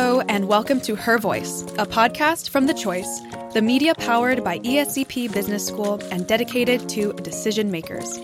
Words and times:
Hello, 0.00 0.20
and 0.28 0.46
welcome 0.46 0.80
to 0.82 0.94
Her 0.94 1.18
Voice, 1.18 1.62
a 1.76 1.84
podcast 1.84 2.50
from 2.50 2.66
The 2.66 2.72
Choice, 2.72 3.20
the 3.52 3.60
media 3.60 3.96
powered 3.96 4.44
by 4.44 4.60
ESCP 4.60 5.32
Business 5.32 5.66
School 5.66 6.00
and 6.12 6.24
dedicated 6.24 6.88
to 6.90 7.12
decision 7.14 7.68
makers. 7.72 8.16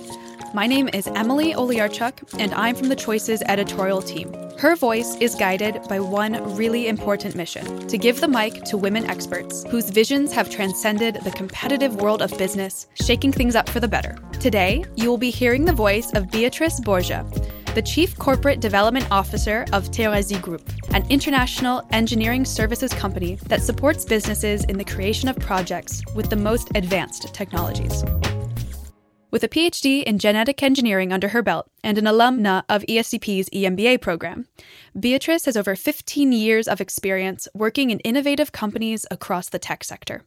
My 0.55 0.69
name 0.69 0.89
is 0.93 1.09
Emily 1.09 1.53
Oliarchuk, 1.53 2.39
and 2.39 2.55
I'm 2.55 2.77
from 2.77 2.91
The 2.91 2.95
Choice's 2.95 3.43
editorial 3.47 4.03
team. 4.03 4.33
Her 4.57 4.77
voice 4.77 5.17
is 5.17 5.35
guided 5.35 5.83
by 5.89 5.99
one 5.99 6.55
really 6.55 6.87
important 6.87 7.35
mission 7.35 7.89
to 7.89 7.99
give 7.99 8.21
the 8.21 8.29
mic 8.29 8.63
to 8.67 8.77
women 8.77 9.05
experts 9.07 9.65
whose 9.65 9.91
visions 9.91 10.33
have 10.33 10.51
transcended 10.51 11.17
the 11.25 11.33
competitive 11.33 11.97
world 11.97 12.23
of 12.23 12.39
business, 12.39 12.87
shaking 12.95 13.33
things 13.33 13.57
up 13.57 13.69
for 13.69 13.81
the 13.81 13.89
better. 13.89 14.17
Today, 14.39 14.85
you 14.95 15.09
will 15.09 15.19
be 15.19 15.31
hearing 15.31 15.65
the 15.65 15.73
voice 15.73 16.13
of 16.13 16.31
Beatrice 16.31 16.79
Borgia, 16.79 17.27
the 17.75 17.83
Chief 17.83 18.17
Corporate 18.17 18.61
Development 18.61 19.05
Officer 19.11 19.67
of 19.73 19.91
Teoresi 19.91 20.41
Group, 20.41 20.63
an 20.91 21.05
international 21.11 21.85
engineering 21.91 22.45
services 22.45 22.95
company 22.95 23.35
that 23.47 23.63
supports 23.63 24.05
businesses 24.05 24.63
in 24.67 24.79
the 24.79 24.85
creation 24.85 25.29
of 25.29 25.37
projects 25.41 26.01
with 26.15 26.31
the 26.31 26.37
most 26.37 26.69
advanced 26.77 27.35
technologies. 27.35 28.05
With 29.33 29.43
a 29.43 29.49
PhD 29.49 30.05
in 30.05 30.21
genetic 30.21 30.63
engineering 30.63 31.13
under 31.13 31.27
her 31.29 31.43
belt 31.43 31.69
and 31.83 31.99
an 31.99 32.05
alumna 32.05 32.63
of 32.69 32.83
ESCP's 32.83 33.51
EMBA 33.51 34.01
program, 34.01 34.47
Beatrice 34.97 35.47
has 35.47 35.57
over 35.57 35.75
15 35.75 36.31
years 36.31 36.69
of 36.69 36.81
experience 36.81 37.49
working 37.55 37.91
in 37.91 37.99
innovative 38.01 38.53
companies 38.53 39.05
across 39.11 39.49
the 39.49 39.59
tech 39.59 39.83
sector. 39.83 40.23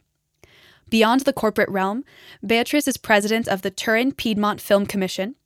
Beyond 0.90 1.22
the 1.22 1.32
corporate 1.32 1.70
realm, 1.70 2.04
Beatrice 2.46 2.86
is 2.86 2.98
president 2.98 3.48
of 3.48 3.62
the 3.62 3.70
Turin 3.70 4.12
Piedmont 4.12 4.60
Film 4.60 4.84
Commission, 4.84 5.36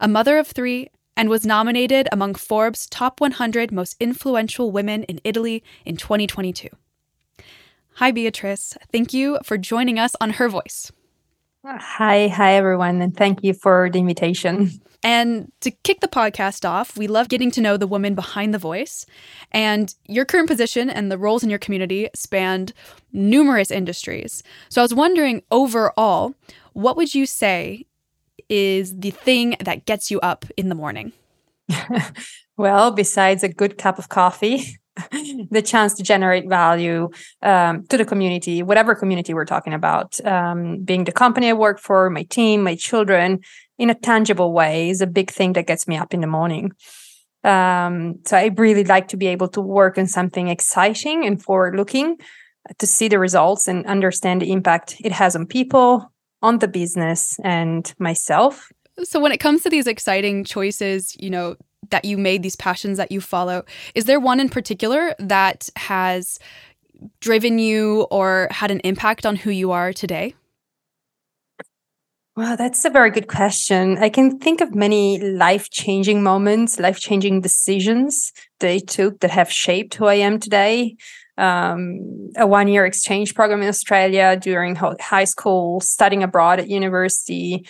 a 0.00 0.08
mother 0.08 0.38
of 0.38 0.48
three, 0.48 0.90
and 1.16 1.28
was 1.28 1.46
nominated 1.46 2.08
among 2.12 2.34
Forbes' 2.34 2.86
top 2.86 3.20
100 3.20 3.72
most 3.72 3.96
influential 4.00 4.70
women 4.70 5.04
in 5.04 5.20
Italy 5.24 5.62
in 5.84 5.96
2022. 5.96 6.68
Hi, 7.96 8.10
Beatrice. 8.10 8.76
Thank 8.90 9.12
you 9.12 9.38
for 9.44 9.58
joining 9.58 9.98
us 9.98 10.14
on 10.20 10.30
Her 10.30 10.48
Voice. 10.48 10.90
Hi, 11.64 12.26
hi 12.26 12.54
everyone, 12.54 13.00
and 13.00 13.16
thank 13.16 13.44
you 13.44 13.54
for 13.54 13.88
the 13.88 14.00
invitation. 14.00 14.80
And 15.04 15.50
to 15.62 15.70
kick 15.70 16.00
the 16.00 16.08
podcast 16.08 16.68
off, 16.68 16.96
we 16.96 17.08
love 17.08 17.28
getting 17.28 17.50
to 17.52 17.60
know 17.60 17.76
the 17.76 17.88
woman 17.88 18.14
behind 18.14 18.54
the 18.54 18.58
voice. 18.58 19.04
And 19.50 19.92
your 20.06 20.24
current 20.24 20.48
position 20.48 20.88
and 20.88 21.10
the 21.10 21.18
roles 21.18 21.42
in 21.42 21.50
your 21.50 21.58
community 21.58 22.08
spanned 22.14 22.72
numerous 23.12 23.72
industries. 23.72 24.44
So 24.68 24.80
I 24.80 24.84
was 24.84 24.94
wondering 24.94 25.42
overall, 25.50 26.34
what 26.72 26.96
would 26.96 27.14
you 27.14 27.26
say 27.26 27.84
is 28.52 28.94
the 28.98 29.10
thing 29.10 29.56
that 29.60 29.86
gets 29.86 30.10
you 30.10 30.20
up 30.20 30.44
in 30.58 30.68
the 30.68 30.74
morning? 30.74 31.12
well, 32.58 32.90
besides 32.90 33.42
a 33.42 33.48
good 33.48 33.78
cup 33.78 33.98
of 33.98 34.10
coffee, 34.10 34.78
the 35.50 35.62
chance 35.64 35.94
to 35.94 36.02
generate 36.02 36.46
value 36.46 37.08
um, 37.40 37.86
to 37.86 37.96
the 37.96 38.04
community, 38.04 38.62
whatever 38.62 38.94
community 38.94 39.32
we're 39.32 39.46
talking 39.46 39.72
about, 39.72 40.20
um, 40.26 40.82
being 40.84 41.04
the 41.04 41.12
company 41.12 41.48
I 41.48 41.54
work 41.54 41.80
for, 41.80 42.10
my 42.10 42.24
team, 42.24 42.62
my 42.62 42.74
children, 42.74 43.40
in 43.78 43.88
a 43.88 43.94
tangible 43.94 44.52
way 44.52 44.90
is 44.90 45.00
a 45.00 45.06
big 45.06 45.30
thing 45.30 45.54
that 45.54 45.66
gets 45.66 45.88
me 45.88 45.96
up 45.96 46.12
in 46.12 46.20
the 46.20 46.26
morning. 46.26 46.72
Um, 47.44 48.18
so 48.26 48.36
I 48.36 48.50
really 48.54 48.84
like 48.84 49.08
to 49.08 49.16
be 49.16 49.28
able 49.28 49.48
to 49.48 49.62
work 49.62 49.96
on 49.96 50.06
something 50.06 50.48
exciting 50.48 51.24
and 51.26 51.42
forward 51.42 51.74
looking 51.74 52.18
to 52.78 52.86
see 52.86 53.08
the 53.08 53.18
results 53.18 53.66
and 53.66 53.86
understand 53.86 54.42
the 54.42 54.52
impact 54.52 54.96
it 55.00 55.12
has 55.12 55.34
on 55.34 55.46
people, 55.46 56.11
on 56.42 56.58
the 56.58 56.68
business, 56.68 57.38
and 57.44 57.94
myself. 57.98 58.72
So 59.04 59.20
when 59.20 59.32
it 59.32 59.38
comes 59.38 59.62
to 59.62 59.70
these 59.70 59.86
exciting 59.86 60.44
choices, 60.44 61.16
you 61.18 61.30
know, 61.30 61.56
that 61.90 62.04
you 62.04 62.18
made, 62.18 62.42
these 62.42 62.56
passions 62.56 62.98
that 62.98 63.10
you 63.10 63.20
follow, 63.20 63.64
is 63.94 64.04
there 64.04 64.20
one 64.20 64.40
in 64.40 64.48
particular 64.48 65.14
that 65.18 65.68
has 65.76 66.38
driven 67.20 67.58
you 67.58 68.06
or 68.10 68.48
had 68.50 68.70
an 68.70 68.80
impact 68.80 69.26
on 69.26 69.36
who 69.36 69.50
you 69.50 69.72
are 69.72 69.92
today? 69.92 70.34
Well, 72.34 72.56
that's 72.56 72.84
a 72.86 72.90
very 72.90 73.10
good 73.10 73.28
question. 73.28 73.98
I 73.98 74.08
can 74.08 74.38
think 74.38 74.62
of 74.62 74.74
many 74.74 75.18
life 75.18 75.68
changing 75.68 76.22
moments, 76.22 76.80
life 76.80 76.98
changing 76.98 77.42
decisions 77.42 78.32
that 78.60 78.70
I 78.70 78.78
took 78.78 79.20
that 79.20 79.30
have 79.30 79.52
shaped 79.52 79.94
who 79.94 80.06
I 80.06 80.14
am 80.14 80.40
today. 80.40 80.96
Um, 81.36 82.30
a 82.36 82.46
one 82.46 82.68
year 82.68 82.86
exchange 82.86 83.34
program 83.34 83.60
in 83.60 83.68
Australia 83.68 84.38
during 84.40 84.76
high 84.76 85.24
school, 85.24 85.80
studying 85.80 86.22
abroad 86.22 86.58
at 86.58 86.68
university, 86.68 87.66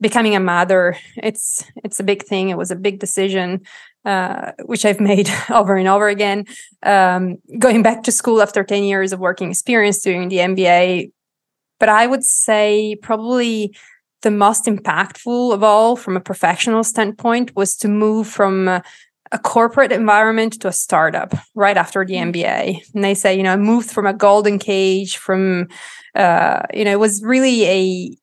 becoming 0.00 0.34
a 0.34 0.40
mother 0.40 0.96
it's 1.16 1.64
it's 1.84 2.00
a 2.00 2.04
big 2.04 2.22
thing 2.22 2.50
it 2.50 2.58
was 2.58 2.70
a 2.70 2.76
big 2.76 2.98
decision 2.98 3.60
uh, 4.04 4.52
which 4.64 4.84
i've 4.84 5.00
made 5.12 5.30
over 5.50 5.76
and 5.76 5.88
over 5.88 6.08
again 6.08 6.44
um, 6.82 7.38
going 7.58 7.82
back 7.82 8.02
to 8.02 8.12
school 8.12 8.42
after 8.42 8.62
10 8.64 8.84
years 8.84 9.12
of 9.12 9.20
working 9.20 9.50
experience 9.50 10.00
doing 10.00 10.28
the 10.28 10.38
mba 10.38 11.10
but 11.78 11.88
i 11.88 12.06
would 12.06 12.24
say 12.24 12.96
probably 13.02 13.74
the 14.24 14.30
most 14.30 14.64
impactful 14.64 15.54
of 15.54 15.62
all 15.62 15.94
from 15.94 16.16
a 16.16 16.20
professional 16.20 16.82
standpoint 16.82 17.54
was 17.54 17.76
to 17.76 17.88
move 17.88 18.26
from 18.26 18.66
a, 18.66 18.82
a 19.30 19.38
corporate 19.38 19.92
environment 19.92 20.60
to 20.60 20.68
a 20.68 20.72
startup 20.72 21.32
right 21.54 21.76
after 21.76 22.04
the 22.04 22.14
MBA. 22.14 22.42
Mm-hmm. 22.44 22.96
And 22.96 23.04
they 23.04 23.14
say, 23.14 23.36
you 23.36 23.42
know, 23.44 23.52
I 23.52 23.56
moved 23.56 23.90
from 23.90 24.06
a 24.06 24.14
golden 24.14 24.58
cage 24.58 25.18
from, 25.18 25.68
uh, 26.14 26.62
you 26.72 26.84
know, 26.84 26.90
it 26.90 26.98
was 26.98 27.22
really 27.22 27.64
a 27.66 28.16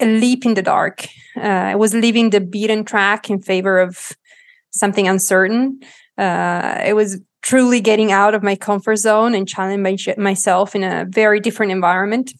a 0.00 0.06
leap 0.06 0.46
in 0.46 0.54
the 0.54 0.62
dark. 0.62 1.06
Uh, 1.36 1.72
I 1.72 1.74
was 1.74 1.92
leaving 1.92 2.30
the 2.30 2.40
beaten 2.40 2.84
track 2.84 3.30
in 3.30 3.40
favor 3.40 3.80
of 3.80 4.12
something 4.70 5.08
uncertain. 5.08 5.80
Uh, 6.16 6.80
it 6.84 6.94
was 6.94 7.20
truly 7.42 7.80
getting 7.80 8.12
out 8.12 8.34
of 8.34 8.42
my 8.42 8.54
comfort 8.54 8.96
zone 8.96 9.34
and 9.34 9.48
challenging 9.48 10.14
myself 10.18 10.76
in 10.76 10.84
a 10.84 11.04
very 11.08 11.40
different 11.40 11.72
environment. 11.72 12.32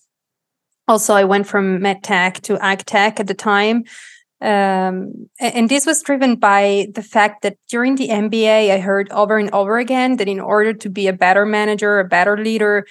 Also, 0.88 1.14
I 1.14 1.24
went 1.24 1.46
from 1.46 1.78
medtech 1.78 2.40
to 2.42 2.56
agtech 2.56 3.20
at 3.20 3.26
the 3.26 3.34
time. 3.34 3.84
Um, 4.40 5.28
and 5.40 5.68
this 5.68 5.84
was 5.84 6.02
driven 6.02 6.36
by 6.36 6.88
the 6.94 7.02
fact 7.02 7.42
that 7.42 7.58
during 7.68 7.96
the 7.96 8.08
MBA, 8.08 8.70
I 8.70 8.78
heard 8.78 9.10
over 9.10 9.36
and 9.36 9.50
over 9.50 9.78
again 9.78 10.16
that 10.16 10.28
in 10.28 10.40
order 10.40 10.72
to 10.72 10.88
be 10.88 11.08
a 11.08 11.12
better 11.12 11.44
manager, 11.44 11.98
a 11.98 12.04
better 12.04 12.36
leader, 12.36 12.86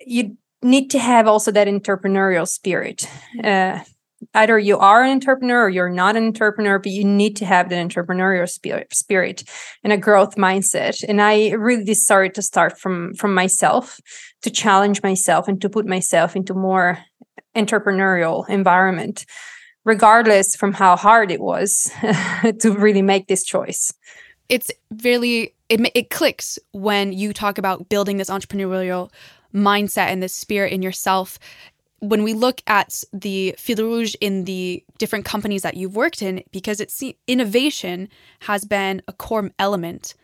you 0.00 0.36
need 0.62 0.90
to 0.90 0.98
have 0.98 1.26
also 1.26 1.50
that 1.50 1.68
entrepreneurial 1.68 2.48
spirit. 2.48 3.08
Uh, 3.42 3.80
either 4.32 4.58
you 4.58 4.78
are 4.78 5.02
an 5.02 5.10
entrepreneur 5.10 5.64
or 5.64 5.68
you're 5.68 5.90
not 5.90 6.16
an 6.16 6.26
entrepreneur, 6.26 6.78
but 6.78 6.92
you 6.92 7.04
need 7.04 7.36
to 7.36 7.44
have 7.44 7.68
the 7.68 7.74
entrepreneurial 7.74 8.48
spirit, 8.48 8.94
spirit 8.94 9.44
and 9.82 9.92
a 9.92 9.98
growth 9.98 10.36
mindset. 10.36 11.04
And 11.06 11.20
I 11.20 11.50
really 11.50 11.94
started 11.94 12.34
to 12.36 12.42
start 12.42 12.78
from 12.78 13.14
from 13.14 13.34
myself 13.34 14.00
to 14.44 14.50
challenge 14.50 15.02
myself 15.02 15.48
and 15.48 15.60
to 15.60 15.68
put 15.68 15.86
myself 15.86 16.36
into 16.36 16.54
more 16.54 16.98
entrepreneurial 17.56 18.48
environment, 18.48 19.24
regardless 19.84 20.54
from 20.54 20.72
how 20.72 20.96
hard 20.96 21.30
it 21.30 21.40
was 21.40 21.90
to 22.60 22.70
really 22.72 23.02
make 23.02 23.26
this 23.26 23.42
choice. 23.42 23.92
It's 24.48 24.70
really 25.02 25.54
it 25.70 25.80
it 25.94 26.10
clicks 26.10 26.58
when 26.72 27.12
you 27.12 27.32
talk 27.32 27.56
about 27.56 27.88
building 27.88 28.18
this 28.18 28.28
entrepreneurial 28.28 29.10
mindset 29.54 30.08
and 30.08 30.22
this 30.22 30.34
spirit 30.34 30.72
in 30.72 30.82
yourself 30.82 31.38
when 32.00 32.22
we 32.22 32.34
look 32.34 32.60
at 32.66 33.02
the 33.14 33.54
fil 33.56 33.78
rouge 33.78 34.14
in 34.20 34.44
the 34.44 34.84
different 34.98 35.24
companies 35.24 35.62
that 35.62 35.74
you've 35.74 35.96
worked 35.96 36.20
in, 36.20 36.42
because 36.52 36.78
it's 36.78 37.02
innovation 37.26 38.10
has 38.40 38.66
been 38.66 39.00
a 39.08 39.12
core 39.14 39.50
element 39.58 40.14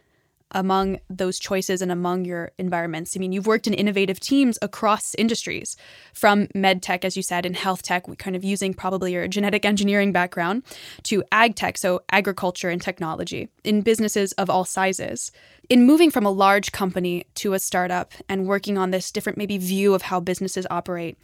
among 0.52 1.00
those 1.08 1.38
choices 1.38 1.82
and 1.82 1.92
among 1.92 2.24
your 2.24 2.52
environments. 2.58 3.16
I 3.16 3.20
mean, 3.20 3.32
you've 3.32 3.46
worked 3.46 3.66
in 3.66 3.74
innovative 3.74 4.20
teams 4.20 4.58
across 4.62 5.14
industries, 5.14 5.76
from 6.12 6.48
med 6.54 6.82
tech, 6.82 7.04
as 7.04 7.16
you 7.16 7.22
said, 7.22 7.46
in 7.46 7.54
health 7.54 7.82
tech, 7.82 8.04
kind 8.18 8.36
of 8.36 8.44
using 8.44 8.74
probably 8.74 9.12
your 9.12 9.28
genetic 9.28 9.64
engineering 9.64 10.12
background, 10.12 10.62
to 11.04 11.22
ag 11.32 11.54
tech, 11.54 11.78
so 11.78 12.02
agriculture 12.10 12.70
and 12.70 12.82
technology, 12.82 13.48
in 13.64 13.82
businesses 13.82 14.32
of 14.32 14.50
all 14.50 14.64
sizes. 14.64 15.30
In 15.68 15.86
moving 15.86 16.10
from 16.10 16.26
a 16.26 16.30
large 16.30 16.72
company 16.72 17.26
to 17.36 17.52
a 17.52 17.58
startup 17.58 18.12
and 18.28 18.46
working 18.46 18.76
on 18.76 18.90
this 18.90 19.12
different, 19.12 19.38
maybe, 19.38 19.58
view 19.58 19.94
of 19.94 20.02
how 20.02 20.18
businesses 20.18 20.66
operate, 20.70 21.16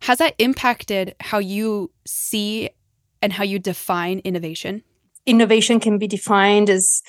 has 0.00 0.18
that 0.18 0.34
impacted 0.38 1.14
how 1.20 1.38
you 1.38 1.90
see 2.06 2.70
and 3.22 3.32
how 3.32 3.44
you 3.44 3.58
define 3.58 4.18
innovation? 4.20 4.82
Innovation 5.24 5.80
can 5.80 5.98
be 5.98 6.06
defined 6.06 6.68
as 6.68 7.02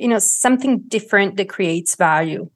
you 0.00 0.08
know 0.08 0.18
something 0.18 0.80
different 0.88 1.36
that 1.36 1.48
creates 1.48 1.94
value. 1.94 2.48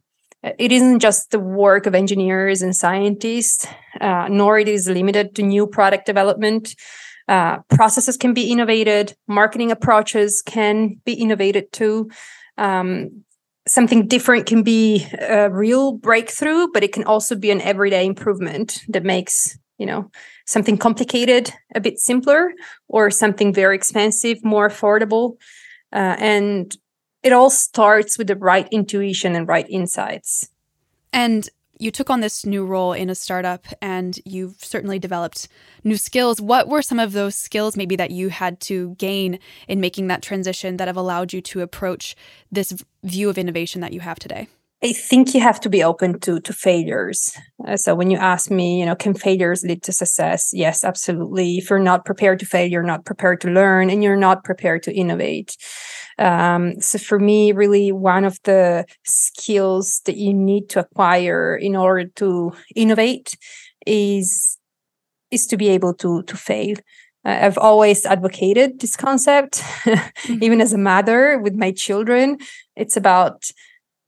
It 0.43 0.71
isn't 0.71 0.99
just 0.99 1.31
the 1.31 1.39
work 1.39 1.85
of 1.85 1.95
engineers 1.95 2.61
and 2.61 2.75
scientists 2.75 3.67
uh, 4.01 4.27
nor 4.29 4.59
it 4.59 4.67
is 4.67 4.87
limited 4.87 5.35
to 5.35 5.43
new 5.43 5.67
product 5.67 6.05
development. 6.05 6.75
Uh, 7.27 7.57
processes 7.69 8.17
can 8.17 8.33
be 8.33 8.51
innovated. 8.51 9.15
Marketing 9.27 9.71
approaches 9.71 10.43
can 10.45 11.01
be 11.05 11.13
innovated 11.13 11.71
too. 11.71 12.09
Um, 12.57 13.23
something 13.67 14.07
different 14.07 14.45
can 14.45 14.61
be 14.61 15.07
a 15.19 15.49
real 15.49 15.93
breakthrough 15.93 16.67
but 16.71 16.83
it 16.83 16.93
can 16.93 17.03
also 17.03 17.35
be 17.35 17.49
an 17.49 17.61
everyday 17.61 18.05
improvement 18.05 18.81
that 18.89 19.03
makes 19.03 19.57
you 19.79 19.85
know 19.85 20.11
something 20.45 20.77
complicated 20.77 21.51
a 21.73 21.81
bit 21.81 21.97
simpler 21.97 22.53
or 22.87 23.09
something 23.09 23.53
very 23.53 23.75
expensive 23.75 24.43
more 24.43 24.67
affordable. 24.69 25.37
Uh, 25.93 26.15
and 26.19 26.77
it 27.25 27.33
all 27.33 27.49
starts 27.49 28.19
with 28.19 28.27
the 28.27 28.35
right 28.35 28.67
intuition 28.71 29.35
and 29.35 29.47
right 29.47 29.67
insights. 29.67 30.47
And 31.11 31.49
you 31.79 31.89
took 31.89 32.11
on 32.11 32.21
this 32.21 32.45
new 32.45 32.63
role 32.63 32.93
in 32.93 33.09
a 33.09 33.15
startup 33.15 33.65
and 33.81 34.19
you've 34.25 34.63
certainly 34.63 34.99
developed 34.99 35.47
new 35.83 35.97
skills. 35.97 36.39
What 36.39 36.67
were 36.67 36.83
some 36.83 36.99
of 36.99 37.13
those 37.13 37.35
skills 37.35 37.75
maybe 37.75 37.95
that 37.95 38.11
you 38.11 38.29
had 38.29 38.59
to 38.61 38.93
gain 38.99 39.39
in 39.67 39.81
making 39.81 40.07
that 40.07 40.21
transition 40.21 40.77
that 40.77 40.87
have 40.87 40.97
allowed 40.97 41.33
you 41.33 41.41
to 41.41 41.61
approach 41.61 42.15
this 42.51 42.71
view 43.03 43.27
of 43.27 43.39
innovation 43.39 43.81
that 43.81 43.91
you 43.91 44.01
have 44.01 44.19
today? 44.19 44.47
I 44.83 44.93
think 44.93 45.33
you 45.33 45.41
have 45.41 45.59
to 45.61 45.69
be 45.69 45.83
open 45.83 46.19
to 46.19 46.39
to 46.39 46.53
failures. 46.53 47.35
Uh, 47.65 47.77
so 47.77 47.95
when 47.95 48.11
you 48.11 48.17
ask 48.17 48.51
me, 48.51 48.79
you 48.79 48.85
know, 48.85 48.95
can 48.95 49.13
failures 49.13 49.63
lead 49.63 49.81
to 49.83 49.91
success? 49.91 50.51
Yes, 50.53 50.83
absolutely. 50.83 51.57
If 51.57 51.69
you're 51.69 51.79
not 51.79 52.05
prepared 52.05 52.39
to 52.39 52.45
fail, 52.45 52.69
you're 52.69 52.83
not 52.83 53.05
prepared 53.05 53.41
to 53.41 53.49
learn, 53.49 53.89
and 53.89 54.03
you're 54.03 54.17
not 54.17 54.43
prepared 54.43 54.83
to 54.83 54.93
innovate. 54.93 55.57
Um, 56.19 56.79
so 56.81 56.97
for 56.97 57.19
me, 57.19 57.51
really, 57.51 57.91
one 57.91 58.25
of 58.25 58.39
the 58.43 58.85
skills 59.03 60.01
that 60.05 60.17
you 60.17 60.33
need 60.33 60.69
to 60.69 60.79
acquire 60.81 61.55
in 61.55 61.75
order 61.75 62.05
to 62.15 62.53
innovate 62.75 63.37
is 63.85 64.57
is 65.31 65.47
to 65.47 65.57
be 65.57 65.69
able 65.69 65.93
to 65.95 66.23
to 66.23 66.37
fail. 66.37 66.75
Uh, 67.25 67.39
I've 67.41 67.57
always 67.57 68.05
advocated 68.05 68.79
this 68.79 68.95
concept, 68.95 69.61
mm-hmm. 69.85 70.43
even 70.43 70.61
as 70.61 70.73
a 70.73 70.77
mother 70.77 71.39
with 71.39 71.55
my 71.55 71.71
children. 71.71 72.37
It's 72.75 72.97
about 72.97 73.49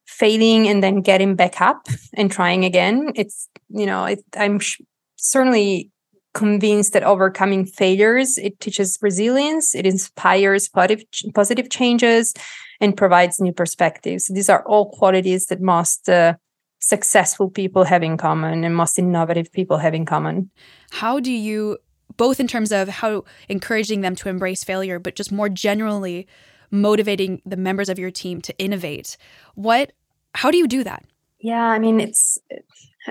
failing 0.08 0.68
and 0.68 0.82
then 0.82 1.02
getting 1.02 1.36
back 1.36 1.62
up 1.62 1.88
and 2.14 2.32
trying 2.32 2.66
again. 2.66 3.12
It's, 3.16 3.48
you 3.70 3.86
know, 3.86 4.06
it, 4.06 4.24
I'm 4.36 4.60
sh- 4.60 4.82
certainly 5.18 5.92
convinced 6.38 6.94
that 6.94 7.04
overcoming 7.04 7.66
failures 7.66 8.38
it 8.38 8.60
teaches 8.60 9.00
resilience 9.02 9.74
it 9.74 9.88
inspires 9.88 10.70
positive, 10.70 11.04
positive 11.34 11.68
changes 11.72 12.32
and 12.80 12.96
provides 12.96 13.42
new 13.42 13.52
perspectives 13.52 14.28
these 14.28 14.48
are 14.48 14.64
all 14.68 14.92
qualities 14.92 15.48
that 15.48 15.62
most 15.62 16.08
uh, 16.08 16.36
successful 16.80 17.50
people 17.50 17.84
have 17.86 18.04
in 18.04 18.18
common 18.18 18.64
and 18.64 18.76
most 18.76 19.00
innovative 19.00 19.52
people 19.52 19.78
have 19.78 19.96
in 19.96 20.06
common 20.06 20.48
how 20.92 21.20
do 21.20 21.32
you 21.32 21.76
both 22.18 22.40
in 22.40 22.48
terms 22.48 22.72
of 22.72 22.88
how 22.88 23.24
encouraging 23.50 24.02
them 24.02 24.16
to 24.16 24.30
embrace 24.30 24.64
failure 24.64 25.00
but 25.00 25.16
just 25.16 25.32
more 25.32 25.50
generally 25.50 26.28
motivating 26.70 27.42
the 27.48 27.58
members 27.58 27.90
of 27.90 27.98
your 27.98 28.12
team 28.12 28.42
to 28.42 28.56
innovate 28.60 29.18
what 29.56 29.92
how 30.38 30.52
do 30.52 30.58
you 30.58 30.68
do 30.68 30.84
that? 30.84 31.04
Yeah, 31.40 31.66
I 31.66 31.80
mean 31.80 32.00
it's 32.00 32.38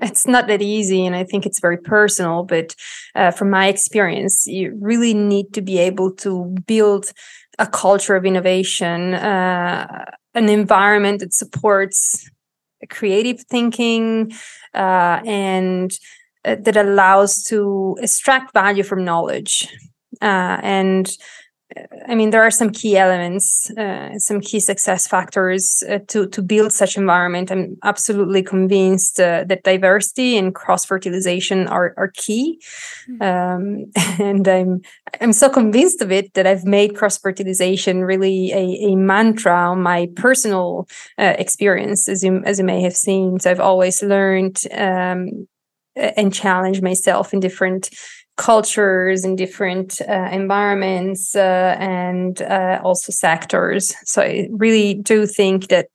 it's 0.03 0.27
not 0.27 0.47
that 0.47 0.63
easy, 0.63 1.05
and 1.07 1.17
I 1.17 1.25
think 1.25 1.47
it's 1.47 1.61
very 1.61 1.79
personal. 1.79 2.45
But 2.45 2.75
uh, 3.15 3.31
from 3.31 3.51
my 3.51 3.67
experience, 3.69 4.47
you 4.47 4.77
really 4.81 5.15
need 5.15 5.53
to 5.55 5.63
be 5.63 5.79
able 5.79 6.13
to 6.17 6.55
build 6.67 7.13
a 7.59 7.67
culture 7.67 8.17
of 8.17 8.25
innovation, 8.25 9.15
uh, 9.15 10.05
an 10.35 10.49
environment 10.49 11.21
that 11.21 11.33
supports 11.33 12.31
creative 12.91 13.41
thinking 13.41 14.33
uh, 14.75 15.21
and 15.25 15.99
uh, 16.45 16.57
that 16.61 16.77
allows 16.77 17.43
to 17.45 17.97
extract 18.01 18.53
value 18.53 18.83
from 18.83 19.05
knowledge 19.05 19.69
uh, 20.23 20.61
and 20.63 21.17
I 22.09 22.15
mean, 22.15 22.31
there 22.31 22.43
are 22.43 22.51
some 22.51 22.71
key 22.71 22.97
elements, 22.97 23.71
uh, 23.77 24.19
some 24.19 24.41
key 24.41 24.61
success 24.61 25.09
factors 25.09 25.83
uh, 25.91 25.99
to 26.09 26.29
to 26.29 26.41
build 26.41 26.73
such 26.73 26.97
environment. 26.97 27.51
I'm 27.51 27.77
absolutely 27.83 28.43
convinced 28.45 29.19
uh, 29.19 29.45
that 29.49 29.65
diversity 29.65 30.39
and 30.39 30.55
cross 30.55 30.85
fertilization 30.85 31.67
are 31.67 31.93
are 31.97 32.13
key, 32.15 32.63
mm-hmm. 33.11 33.21
um, 33.21 33.91
and 34.25 34.47
I'm 34.47 34.81
I'm 35.21 35.33
so 35.33 35.49
convinced 35.51 36.01
of 36.03 36.13
it 36.13 36.35
that 36.35 36.47
I've 36.47 36.65
made 36.65 36.95
cross 36.95 37.19
fertilization 37.19 38.05
really 38.05 38.53
a, 38.53 38.93
a 38.93 38.95
mantra 38.95 39.71
on 39.71 39.83
my 39.83 40.09
personal 40.15 40.87
uh, 41.19 41.35
experience, 41.37 42.09
as 42.09 42.23
you 42.23 42.43
as 42.45 42.61
you 42.61 42.65
may 42.65 42.81
have 42.83 42.97
seen. 42.97 43.41
So 43.41 43.51
I've 43.51 43.61
always 43.61 44.05
learned 44.05 44.63
um, 44.71 45.49
and 45.97 46.33
challenged 46.33 46.83
myself 46.83 47.33
in 47.35 47.41
different 47.41 47.91
cultures 48.37 49.25
in 49.25 49.35
different 49.35 50.01
uh, 50.09 50.29
environments 50.31 51.35
uh, 51.35 51.77
and 51.79 52.43
uh, 52.43 52.81
also 52.85 53.11
sectors. 53.11 53.95
So 54.05 54.23
I 54.23 54.49
really 54.51 54.95
do 54.95 55.27
think 55.27 55.69
that 55.69 55.89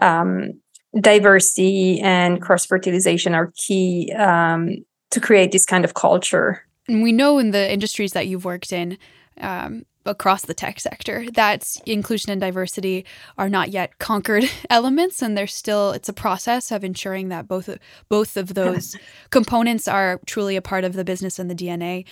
um, 0.00 0.60
diversity 1.00 2.00
and 2.00 2.40
cross 2.40 2.66
fertilization 2.66 3.34
are 3.34 3.52
key 3.56 4.12
um, 4.12 4.76
to 5.10 5.20
create 5.20 5.52
this 5.52 5.66
kind 5.66 5.84
of 5.84 5.94
culture. 5.94 6.64
And 6.88 7.02
we 7.02 7.12
know 7.12 7.38
in 7.38 7.50
the 7.50 7.72
industries 7.72 8.12
that 8.12 8.26
you've 8.26 8.44
worked 8.44 8.72
in, 8.72 8.98
um, 9.40 9.84
across 10.04 10.42
the 10.42 10.54
tech 10.54 10.80
sector 10.80 11.30
that 11.32 11.64
inclusion 11.86 12.32
and 12.32 12.40
diversity 12.40 13.04
are 13.38 13.48
not 13.48 13.70
yet 13.70 13.98
conquered 13.98 14.44
elements 14.70 15.22
and 15.22 15.36
there's 15.36 15.54
still 15.54 15.92
it's 15.92 16.08
a 16.08 16.12
process 16.12 16.70
of 16.72 16.84
ensuring 16.84 17.28
that 17.28 17.46
both 17.46 17.68
both 18.08 18.36
of 18.36 18.54
those 18.54 18.96
components 19.30 19.86
are 19.86 20.20
truly 20.26 20.56
a 20.56 20.62
part 20.62 20.84
of 20.84 20.94
the 20.94 21.04
business 21.04 21.38
and 21.38 21.50
the 21.50 21.54
DNA 21.54 22.04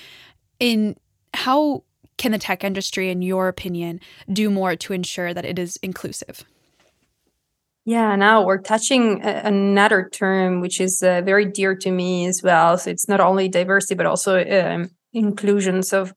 in 0.59 0.97
how 1.35 1.83
can 2.17 2.33
the 2.33 2.39
tech 2.39 2.63
industry 2.63 3.11
in 3.11 3.23
your 3.23 3.49
opinion 3.49 3.99
do 4.33 4.51
more 4.51 4.77
to 4.77 4.93
ensure 4.93 5.33
that 5.35 5.45
it 5.45 5.59
is 5.59 5.79
inclusive 5.83 6.45
yeah, 7.87 8.15
now 8.15 8.45
we're 8.45 8.61
touching 8.61 9.25
a- 9.25 9.43
another 9.45 10.09
term 10.13 10.61
which 10.61 10.81
is 10.81 11.03
uh, 11.03 11.23
very 11.23 11.47
dear 11.47 11.75
to 11.75 11.91
me 11.91 12.27
as 12.27 12.41
well. 12.43 12.77
So 12.79 12.91
it's 12.91 13.09
not 13.09 13.21
only 13.21 13.49
diversity, 13.49 13.95
but 13.95 14.07
also 14.07 14.45
um, 14.45 14.91
inclusion. 15.13 15.83
So 15.83 16.09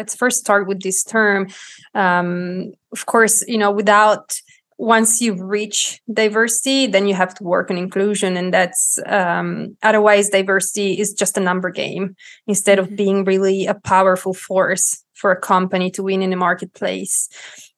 let's 0.00 0.16
first 0.16 0.38
start 0.38 0.66
with 0.66 0.80
this 0.82 1.04
term. 1.04 1.48
Um, 1.94 2.72
of 2.90 3.04
course, 3.04 3.44
you 3.46 3.58
know, 3.58 3.70
without 3.70 4.40
once 4.78 5.20
you 5.20 5.34
reach 5.34 6.00
diversity, 6.10 6.86
then 6.86 7.06
you 7.06 7.14
have 7.14 7.34
to 7.34 7.44
work 7.44 7.70
on 7.70 7.76
inclusion, 7.76 8.38
and 8.38 8.52
that's 8.52 8.98
um, 9.04 9.76
otherwise 9.82 10.30
diversity 10.30 10.98
is 10.98 11.12
just 11.12 11.36
a 11.36 11.40
number 11.40 11.70
game 11.70 12.16
instead 12.46 12.78
of 12.78 12.86
mm-hmm. 12.86 12.96
being 12.96 13.24
really 13.24 13.66
a 13.66 13.74
powerful 13.74 14.32
force 14.32 15.04
for 15.12 15.30
a 15.30 15.40
company 15.40 15.90
to 15.90 16.02
win 16.02 16.22
in 16.22 16.30
the 16.30 16.36
marketplace. 16.36 17.28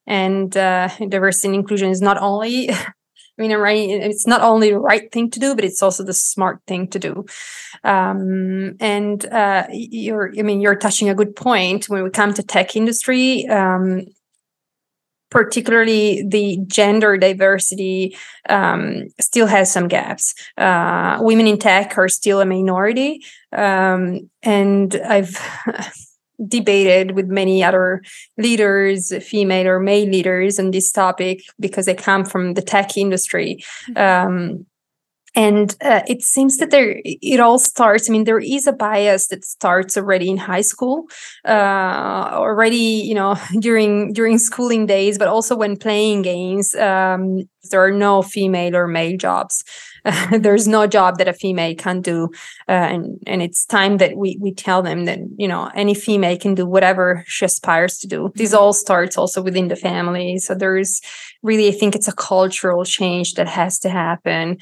And 0.07 0.55
uh, 0.55 0.87
diversity 1.09 1.49
and 1.49 1.55
inclusion 1.55 1.89
is 1.89 2.01
not 2.01 2.17
only 2.17 2.69
I 3.51 3.57
mean, 3.73 4.01
it's 4.01 4.27
not 4.27 4.41
only 4.41 4.71
the 4.71 4.79
right 4.79 5.11
thing 5.11 5.29
to 5.31 5.39
do, 5.39 5.55
but 5.55 5.65
it's 5.65 5.81
also 5.81 6.03
the 6.03 6.13
smart 6.13 6.59
thing 6.67 6.87
to 6.89 6.99
do. 6.99 7.25
Um, 7.83 8.75
and 8.79 9.25
uh, 9.25 9.67
you're, 9.71 10.31
I 10.37 10.41
mean, 10.41 10.61
you're 10.61 10.75
touching 10.75 11.09
a 11.09 11.15
good 11.15 11.35
point 11.35 11.89
when 11.89 12.03
we 12.03 12.09
come 12.09 12.33
to 12.33 12.43
tech 12.43 12.75
industry. 12.75 13.47
Um, 13.47 14.05
particularly 15.33 16.23
the 16.27 16.59
gender 16.67 17.17
diversity 17.17 18.15
um, 18.49 19.07
still 19.19 19.47
has 19.47 19.71
some 19.71 19.87
gaps. 19.87 20.35
Uh, 20.57 21.17
women 21.21 21.47
in 21.47 21.57
tech 21.57 21.97
are 21.97 22.07
still 22.07 22.39
a 22.39 22.45
minority, 22.45 23.25
um, 23.51 24.29
and 24.43 24.95
I've 24.95 25.35
debated 26.47 27.11
with 27.11 27.27
many 27.27 27.63
other 27.63 28.01
leaders, 28.37 29.13
female 29.23 29.67
or 29.67 29.79
male 29.79 30.07
leaders, 30.07 30.59
on 30.59 30.71
this 30.71 30.91
topic 30.91 31.41
because 31.59 31.85
they 31.85 31.95
come 31.95 32.25
from 32.25 32.53
the 32.53 32.61
tech 32.61 32.97
industry. 32.97 33.63
Mm-hmm. 33.89 34.27
Um, 34.27 34.65
and 35.35 35.75
uh, 35.81 36.01
it 36.07 36.21
seems 36.21 36.57
that 36.57 36.69
there 36.69 37.01
it 37.03 37.39
all 37.39 37.57
starts 37.57 38.09
i 38.09 38.11
mean 38.11 38.23
there 38.23 38.39
is 38.39 38.67
a 38.67 38.73
bias 38.73 39.27
that 39.27 39.43
starts 39.43 39.97
already 39.97 40.29
in 40.29 40.37
high 40.37 40.61
school 40.61 41.05
uh, 41.47 42.29
already 42.33 42.75
you 42.77 43.15
know 43.15 43.35
during 43.59 44.13
during 44.13 44.37
schooling 44.37 44.85
days 44.85 45.17
but 45.17 45.27
also 45.27 45.55
when 45.55 45.75
playing 45.75 46.21
games 46.21 46.75
um, 46.75 47.39
there 47.71 47.83
are 47.83 47.91
no 47.91 48.21
female 48.21 48.75
or 48.75 48.87
male 48.87 49.17
jobs 49.17 49.63
there's 50.31 50.67
no 50.67 50.85
job 50.85 51.17
that 51.17 51.27
a 51.27 51.33
female 51.33 51.75
can 51.75 52.01
do 52.01 52.29
uh, 52.67 52.71
and 52.71 53.19
and 53.25 53.41
it's 53.41 53.65
time 53.65 53.97
that 53.97 54.17
we 54.17 54.37
we 54.41 54.53
tell 54.53 54.81
them 54.81 55.05
that 55.05 55.19
you 55.37 55.47
know 55.47 55.71
any 55.75 55.93
female 55.93 56.37
can 56.37 56.55
do 56.55 56.65
whatever 56.65 57.23
she 57.27 57.45
aspires 57.45 57.97
to 57.99 58.07
do. 58.07 58.31
This 58.35 58.53
all 58.53 58.73
starts 58.73 59.17
also 59.17 59.41
within 59.41 59.69
the 59.69 59.75
family. 59.75 60.37
So 60.37 60.55
there's 60.55 61.01
really 61.43 61.67
i 61.67 61.71
think 61.71 61.95
it's 61.95 62.07
a 62.07 62.15
cultural 62.15 62.83
change 62.83 63.33
that 63.35 63.47
has 63.47 63.77
to 63.79 63.89
happen 63.89 64.57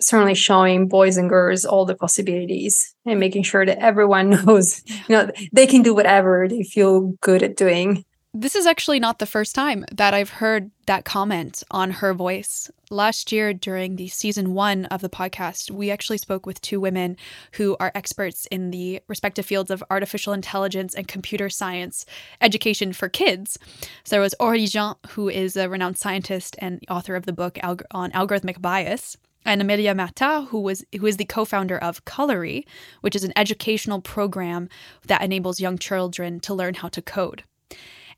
certainly 0.00 0.34
showing 0.34 0.88
boys 0.88 1.16
and 1.16 1.28
girls 1.28 1.64
all 1.64 1.84
the 1.84 1.94
possibilities 1.94 2.94
and 3.06 3.20
making 3.20 3.44
sure 3.44 3.64
that 3.64 3.78
everyone 3.78 4.30
knows 4.46 4.82
you 4.86 5.14
know 5.14 5.30
they 5.52 5.66
can 5.66 5.82
do 5.82 5.94
whatever 5.94 6.48
they 6.48 6.64
feel 6.64 7.12
good 7.20 7.42
at 7.42 7.56
doing 7.56 8.04
this 8.36 8.56
is 8.56 8.66
actually 8.66 8.98
not 8.98 9.20
the 9.20 9.26
first 9.26 9.54
time 9.54 9.84
that 9.92 10.12
I've 10.12 10.28
heard 10.28 10.72
that 10.86 11.04
comment 11.04 11.62
on 11.70 11.92
her 11.92 12.12
voice. 12.12 12.68
Last 12.90 13.30
year, 13.30 13.54
during 13.54 13.94
the 13.94 14.08
season 14.08 14.54
one 14.54 14.86
of 14.86 15.02
the 15.02 15.08
podcast, 15.08 15.70
we 15.70 15.92
actually 15.92 16.18
spoke 16.18 16.44
with 16.44 16.60
two 16.60 16.80
women 16.80 17.16
who 17.52 17.76
are 17.78 17.92
experts 17.94 18.46
in 18.46 18.72
the 18.72 19.00
respective 19.06 19.46
fields 19.46 19.70
of 19.70 19.84
artificial 19.88 20.32
intelligence 20.32 20.96
and 20.96 21.06
computer 21.06 21.48
science 21.48 22.04
education 22.40 22.92
for 22.92 23.08
kids. 23.08 23.56
So 24.02 24.16
there 24.16 24.20
was 24.20 24.34
Aurélie 24.40 24.68
Jean, 24.68 24.96
who 25.10 25.28
is 25.28 25.56
a 25.56 25.68
renowned 25.68 25.96
scientist 25.98 26.56
and 26.58 26.82
author 26.90 27.14
of 27.14 27.26
the 27.26 27.32
book 27.32 27.56
on 27.62 28.10
algorithmic 28.10 28.60
bias, 28.60 29.16
and 29.46 29.60
Amelia 29.60 29.94
Martin, 29.94 30.46
who 30.46 30.58
was 30.58 30.84
who 30.98 31.06
is 31.06 31.18
the 31.18 31.24
co-founder 31.24 31.78
of 31.78 32.04
Colory, 32.04 32.64
which 33.00 33.14
is 33.14 33.22
an 33.22 33.32
educational 33.36 34.00
program 34.00 34.68
that 35.06 35.22
enables 35.22 35.60
young 35.60 35.78
children 35.78 36.40
to 36.40 36.52
learn 36.52 36.74
how 36.74 36.88
to 36.88 37.02
code. 37.02 37.44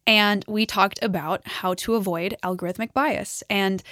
And 0.07 0.45
we 0.47 0.67
talked 0.67 0.99
about 1.03 1.47
how 1.47 1.75
to 1.75 1.95
avoid 1.95 2.37
algorithmic 2.43 2.93
bias. 2.93 3.43
And 3.51 3.83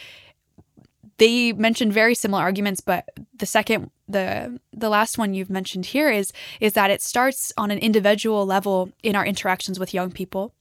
they 1.18 1.52
mentioned 1.52 1.92
very 1.92 2.14
similar 2.14 2.42
arguments, 2.42 2.80
but 2.80 3.08
the 3.36 3.46
second 3.46 3.90
the 4.08 4.60
the 4.72 4.88
last 4.88 5.16
one 5.16 5.32
you've 5.32 5.50
mentioned 5.50 5.86
here 5.86 6.10
is 6.10 6.32
is 6.60 6.74
that 6.74 6.90
it 6.90 7.00
starts 7.00 7.52
on 7.56 7.70
an 7.70 7.78
individual 7.78 8.44
level 8.44 8.90
in 9.02 9.16
our 9.16 9.24
interactions 9.24 9.78
with 9.78 9.94
young 9.94 10.10
people 10.10 10.52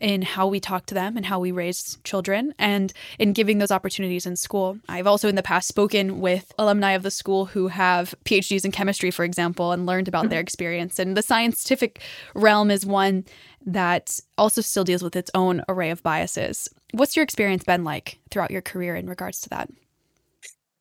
in 0.00 0.22
how 0.22 0.46
we 0.46 0.60
talk 0.60 0.86
to 0.86 0.94
them 0.94 1.16
and 1.16 1.26
how 1.26 1.40
we 1.40 1.50
raise 1.50 1.98
children 2.04 2.54
and 2.58 2.92
in 3.18 3.32
giving 3.32 3.58
those 3.58 3.70
opportunities 3.70 4.26
in 4.26 4.36
school. 4.36 4.78
I've 4.88 5.06
also 5.06 5.28
in 5.28 5.34
the 5.34 5.42
past 5.42 5.66
spoken 5.66 6.20
with 6.20 6.52
alumni 6.58 6.92
of 6.92 7.02
the 7.02 7.10
school 7.10 7.46
who 7.46 7.68
have 7.68 8.14
PhDs 8.24 8.64
in 8.64 8.70
chemistry, 8.70 9.10
for 9.10 9.24
example, 9.24 9.72
and 9.72 9.86
learned 9.86 10.08
about 10.08 10.24
mm-hmm. 10.24 10.30
their 10.30 10.40
experience. 10.40 10.98
And 10.98 11.16
the 11.16 11.22
scientific 11.22 12.00
realm 12.34 12.70
is 12.70 12.86
one 12.86 13.24
that 13.66 14.18
also 14.36 14.60
still 14.60 14.84
deals 14.84 15.02
with 15.02 15.16
its 15.16 15.30
own 15.34 15.62
array 15.68 15.90
of 15.90 16.02
biases. 16.02 16.68
What's 16.92 17.16
your 17.16 17.22
experience 17.22 17.64
been 17.64 17.84
like 17.84 18.18
throughout 18.30 18.50
your 18.50 18.62
career 18.62 18.96
in 18.96 19.08
regards 19.08 19.40
to 19.40 19.48
that? 19.50 19.68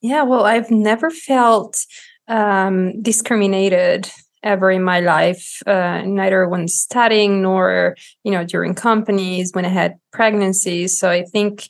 Yeah, 0.01 0.23
well, 0.23 0.45
I've 0.45 0.71
never 0.71 1.09
felt 1.09 1.85
um, 2.27 3.01
discriminated 3.01 4.09
ever 4.43 4.71
in 4.71 4.83
my 4.83 4.99
life, 4.99 5.61
uh, 5.65 6.03
neither 6.05 6.47
when 6.47 6.67
studying 6.67 7.41
nor 7.41 7.95
you 8.23 8.31
know 8.31 8.45
during 8.45 8.75
companies 8.75 9.51
when 9.53 9.65
I 9.65 9.69
had 9.69 9.95
pregnancies. 10.11 10.97
So 10.97 11.09
I 11.09 11.23
think 11.23 11.67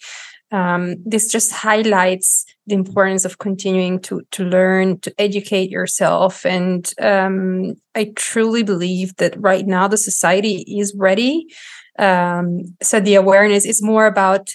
um, 0.51 0.95
this 1.05 1.29
just 1.29 1.51
highlights 1.51 2.45
the 2.67 2.75
importance 2.75 3.25
of 3.25 3.37
continuing 3.37 3.99
to 4.01 4.21
to 4.31 4.45
learn, 4.45 4.99
to 5.01 5.13
educate 5.19 5.69
yourself, 5.69 6.45
and 6.45 6.93
um, 7.01 7.75
I 7.95 8.13
truly 8.15 8.63
believe 8.63 9.15
that 9.17 9.39
right 9.39 9.65
now 9.65 9.87
the 9.87 9.97
society 9.97 10.63
is 10.67 10.95
ready. 10.97 11.47
Um, 11.99 12.61
so 12.81 12.99
the 12.99 13.15
awareness 13.15 13.65
is 13.65 13.81
more 13.81 14.05
about 14.05 14.51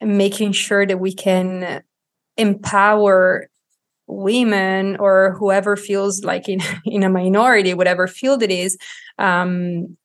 making 0.00 0.52
sure 0.52 0.86
that 0.86 1.00
we 1.00 1.12
can 1.14 1.82
empower 2.36 3.48
women 4.06 4.96
or 4.96 5.34
whoever 5.38 5.76
feels 5.76 6.24
like 6.24 6.48
in 6.48 6.60
in 6.84 7.02
a 7.02 7.08
minority 7.08 7.72
whatever 7.72 8.06
field 8.06 8.42
it 8.42 8.50
is 8.50 8.76
um 9.18 9.96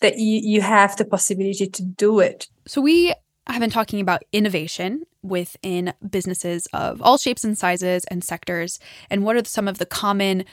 that 0.00 0.18
you 0.18 0.40
you 0.42 0.60
have 0.60 0.96
the 0.96 1.04
possibility 1.04 1.66
to 1.66 1.82
do 1.82 2.20
it 2.20 2.46
so 2.66 2.80
we 2.80 3.12
have 3.52 3.60
been 3.60 3.70
talking 3.70 4.00
about 4.00 4.22
innovation 4.32 5.04
within 5.22 5.92
businesses 6.08 6.66
of 6.72 7.00
all 7.02 7.18
shapes 7.18 7.44
and 7.44 7.56
sizes 7.56 8.04
and 8.06 8.24
sectors 8.24 8.78
and 9.10 9.24
what 9.24 9.36
are 9.36 9.44
some 9.44 9.68
of 9.68 9.78
the 9.78 9.86
common 9.86 10.44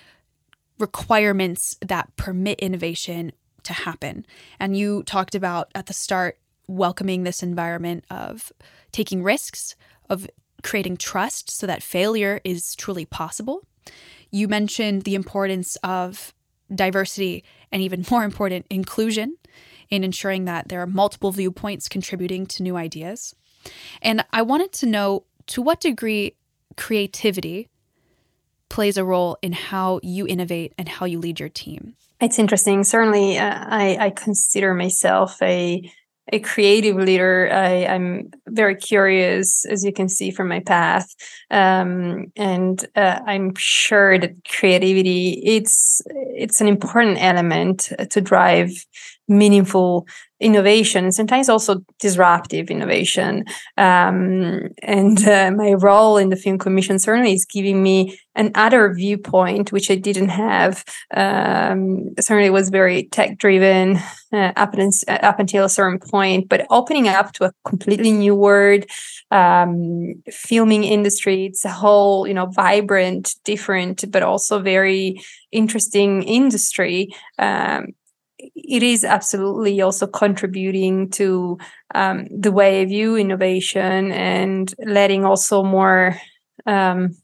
requirements 0.79 1.77
that 1.81 2.13
permit 2.17 2.59
innovation 2.59 3.31
to 3.63 3.73
happen 3.73 4.25
and 4.59 4.77
you 4.77 5.03
talked 5.03 5.35
about 5.35 5.69
at 5.75 5.87
the 5.87 5.93
start 5.93 6.37
welcoming 6.67 7.23
this 7.23 7.41
environment 7.41 8.03
of 8.09 8.51
taking 8.91 9.23
risks 9.23 9.75
of 10.09 10.27
creating 10.63 10.97
trust 10.97 11.49
so 11.49 11.67
that 11.67 11.83
failure 11.83 12.41
is 12.43 12.75
truly 12.75 13.05
possible. 13.05 13.65
You 14.31 14.47
mentioned 14.47 15.03
the 15.03 15.15
importance 15.15 15.77
of 15.83 16.33
diversity 16.73 17.43
and 17.71 17.81
even 17.81 18.05
more 18.11 18.23
important, 18.23 18.65
inclusion 18.69 19.37
in 19.89 20.03
ensuring 20.03 20.45
that 20.45 20.69
there 20.69 20.81
are 20.81 20.87
multiple 20.87 21.31
viewpoints 21.31 21.87
contributing 21.89 22.45
to 22.47 22.63
new 22.63 22.75
ideas. 22.75 23.35
And 24.01 24.25
I 24.31 24.41
wanted 24.41 24.71
to 24.73 24.85
know 24.85 25.23
to 25.47 25.61
what 25.61 25.79
degree 25.79 26.35
creativity 26.75 27.69
plays 28.69 28.97
a 28.97 29.03
role 29.03 29.37
in 29.41 29.53
how 29.53 29.99
you 30.03 30.27
innovate 30.27 30.73
and 30.77 30.87
how 30.89 31.05
you 31.05 31.19
lead 31.19 31.39
your 31.39 31.49
team. 31.49 31.95
It's 32.19 32.39
interesting. 32.39 32.83
Certainly, 32.83 33.37
uh, 33.37 33.65
I, 33.67 33.97
I 33.99 34.09
consider 34.09 34.73
myself 34.73 35.41
a 35.41 35.91
a 36.33 36.39
creative 36.39 36.97
leader. 36.97 37.49
I, 37.51 37.69
am 37.85 38.31
very 38.47 38.75
curious, 38.75 39.65
as 39.65 39.85
you 39.85 39.93
can 39.93 40.09
see 40.09 40.29
from 40.31 40.49
my 40.49 40.59
path, 40.59 41.15
um, 41.51 42.31
and 42.35 42.85
uh, 42.95 43.19
I'm 43.25 43.53
sure 43.55 44.19
that 44.19 44.35
creativity 44.45 45.41
it's 45.45 46.01
it's 46.35 46.59
an 46.59 46.67
important 46.67 47.17
element 47.21 47.93
to 48.09 48.21
drive 48.21 48.71
meaningful 49.27 50.07
innovation, 50.39 51.11
sometimes 51.11 51.49
also 51.49 51.83
disruptive 51.99 52.69
innovation. 52.69 53.43
Um, 53.77 54.69
and 54.83 55.27
uh, 55.27 55.51
my 55.51 55.73
role 55.73 56.17
in 56.17 56.29
the 56.29 56.35
Film 56.35 56.59
Commission 56.59 56.99
certainly 56.99 57.33
is 57.33 57.45
giving 57.45 57.81
me 57.81 58.19
another 58.35 58.93
viewpoint, 58.93 59.71
which 59.71 59.89
I 59.89 59.95
didn't 59.95 60.29
have. 60.29 60.83
Um, 61.15 62.09
certainly 62.19 62.51
was 62.51 62.69
very 62.69 63.05
tech 63.05 63.37
driven 63.39 63.97
uh, 64.31 64.53
up, 64.55 64.75
up 65.09 65.39
until 65.39 65.65
a 65.65 65.69
certain 65.69 65.99
point, 65.99 66.49
but 66.49 66.67
opening 66.69 67.07
up 67.07 67.33
to 67.33 67.45
a 67.45 67.51
completely 67.65 68.11
new 68.11 68.35
world, 68.35 68.85
um, 69.31 70.21
filming 70.29 70.83
industry, 70.83 71.47
it's 71.47 71.65
a 71.65 71.71
whole, 71.71 72.27
you 72.27 72.33
know, 72.33 72.45
vibrant, 72.45 73.33
different, 73.43 74.09
but 74.11 74.21
also 74.21 74.59
very 74.59 75.19
interesting 75.51 76.21
industry. 76.23 77.09
Um, 77.39 77.87
it 78.39 78.83
is 78.83 79.03
absolutely 79.03 79.81
also 79.81 80.07
contributing 80.07 81.09
to 81.09 81.57
um, 81.95 82.27
the 82.29 82.51
way 82.51 82.81
I 82.81 82.85
view 82.85 83.15
innovation 83.15 84.11
and 84.11 84.73
letting 84.85 85.25
also 85.25 85.63
more 85.63 86.15
um, 86.65 87.15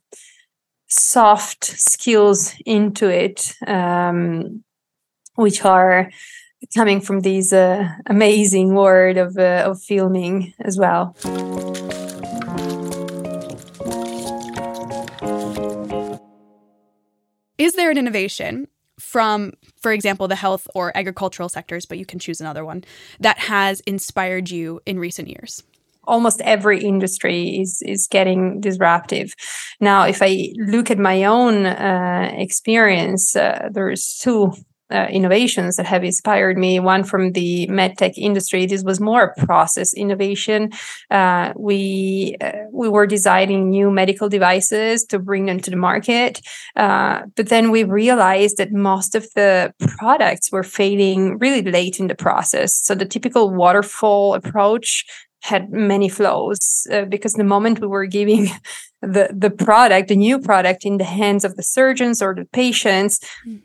soft 0.88 1.66
skills 1.66 2.56
into 2.66 3.10
it, 3.10 3.56
um, 3.68 4.64
which 5.36 5.64
are 5.66 6.10
coming 6.76 7.02
from 7.02 7.22
these 7.22 7.52
uh, 7.52 7.90
amazing 8.08 8.74
world 8.74 9.18
of 9.18 9.38
uh, 9.38 9.64
of 9.66 9.82
filming 9.82 10.54
as 10.62 10.78
well. 10.78 11.16
Is 17.58 17.74
there 17.74 17.92
an 17.92 17.98
innovation 17.98 18.68
from, 19.14 19.54
for 19.80 19.92
example, 19.94 20.28
the 20.28 20.36
health 20.36 20.68
or 20.74 20.92
agricultural 20.98 21.48
sectors, 21.48 21.86
but 21.86 22.00
you 22.00 22.06
can 22.06 22.20
choose 22.20 22.42
another 22.42 22.66
one 22.66 22.84
that 23.20 23.38
has 23.38 23.80
inspired 23.82 24.50
you 24.50 24.82
in 24.86 25.00
recent 25.00 25.28
years? 25.28 25.64
almost 26.06 26.42
every 26.42 26.84
industry 26.84 27.62
is 27.62 27.82
is 27.86 28.08
getting 28.12 28.60
disruptive. 28.60 29.34
Now, 29.80 30.04
if 30.04 30.20
I 30.22 30.50
look 30.58 30.92
at 30.92 31.00
my 31.00 31.24
own 31.24 31.66
uh, 31.66 32.30
experience, 32.46 33.36
uh, 33.38 33.70
there's 33.72 34.20
two 34.22 34.52
uh, 34.92 35.08
innovations 35.10 35.76
that 35.76 35.86
have 35.86 36.04
inspired 36.04 36.58
me. 36.58 36.80
One 36.80 37.04
from 37.04 37.32
the 37.32 37.68
medtech 37.68 38.14
industry. 38.18 38.66
This 38.66 38.84
was 38.84 39.00
more 39.00 39.24
a 39.24 39.46
process 39.46 39.94
innovation. 39.94 40.72
Uh, 41.10 41.54
we 41.56 42.36
uh, 42.42 42.52
we 42.72 42.90
were 42.90 43.08
designing 43.08 43.70
new 43.70 43.90
medical 43.92 44.30
devices 44.30 45.04
to 45.06 45.20
bring 45.20 45.46
them 45.46 45.60
to 45.62 45.72
the 45.72 45.78
market, 45.78 46.42
uh, 46.76 47.22
but 47.36 47.50
then 47.50 47.72
we 47.72 47.84
realized 47.84 48.58
that 48.58 48.72
most 48.72 49.16
of 49.16 49.28
the 49.36 49.74
products 49.98 50.52
were 50.52 50.64
failing 50.64 51.38
really 51.40 51.64
late 51.64 52.00
in 52.00 52.08
the 52.08 52.16
process. 52.16 52.76
So 52.76 52.96
the 52.96 53.06
typical 53.06 53.50
waterfall 53.50 54.34
approach 54.34 55.06
had 55.42 55.72
many 55.72 56.08
flows 56.08 56.88
uh, 56.92 57.04
because 57.06 57.34
the 57.34 57.44
moment 57.44 57.80
we 57.80 57.88
were 57.88 58.06
giving 58.06 58.50
the 59.02 59.30
the 59.34 59.50
product, 59.50 60.10
the 60.10 60.16
new 60.16 60.40
product, 60.40 60.86
in 60.86 60.98
the 60.98 61.04
hands 61.04 61.44
of 61.46 61.56
the 61.56 61.64
surgeons 61.64 62.22
or 62.22 62.36
the 62.36 62.46
patients. 62.46 63.20
Mm 63.48 63.62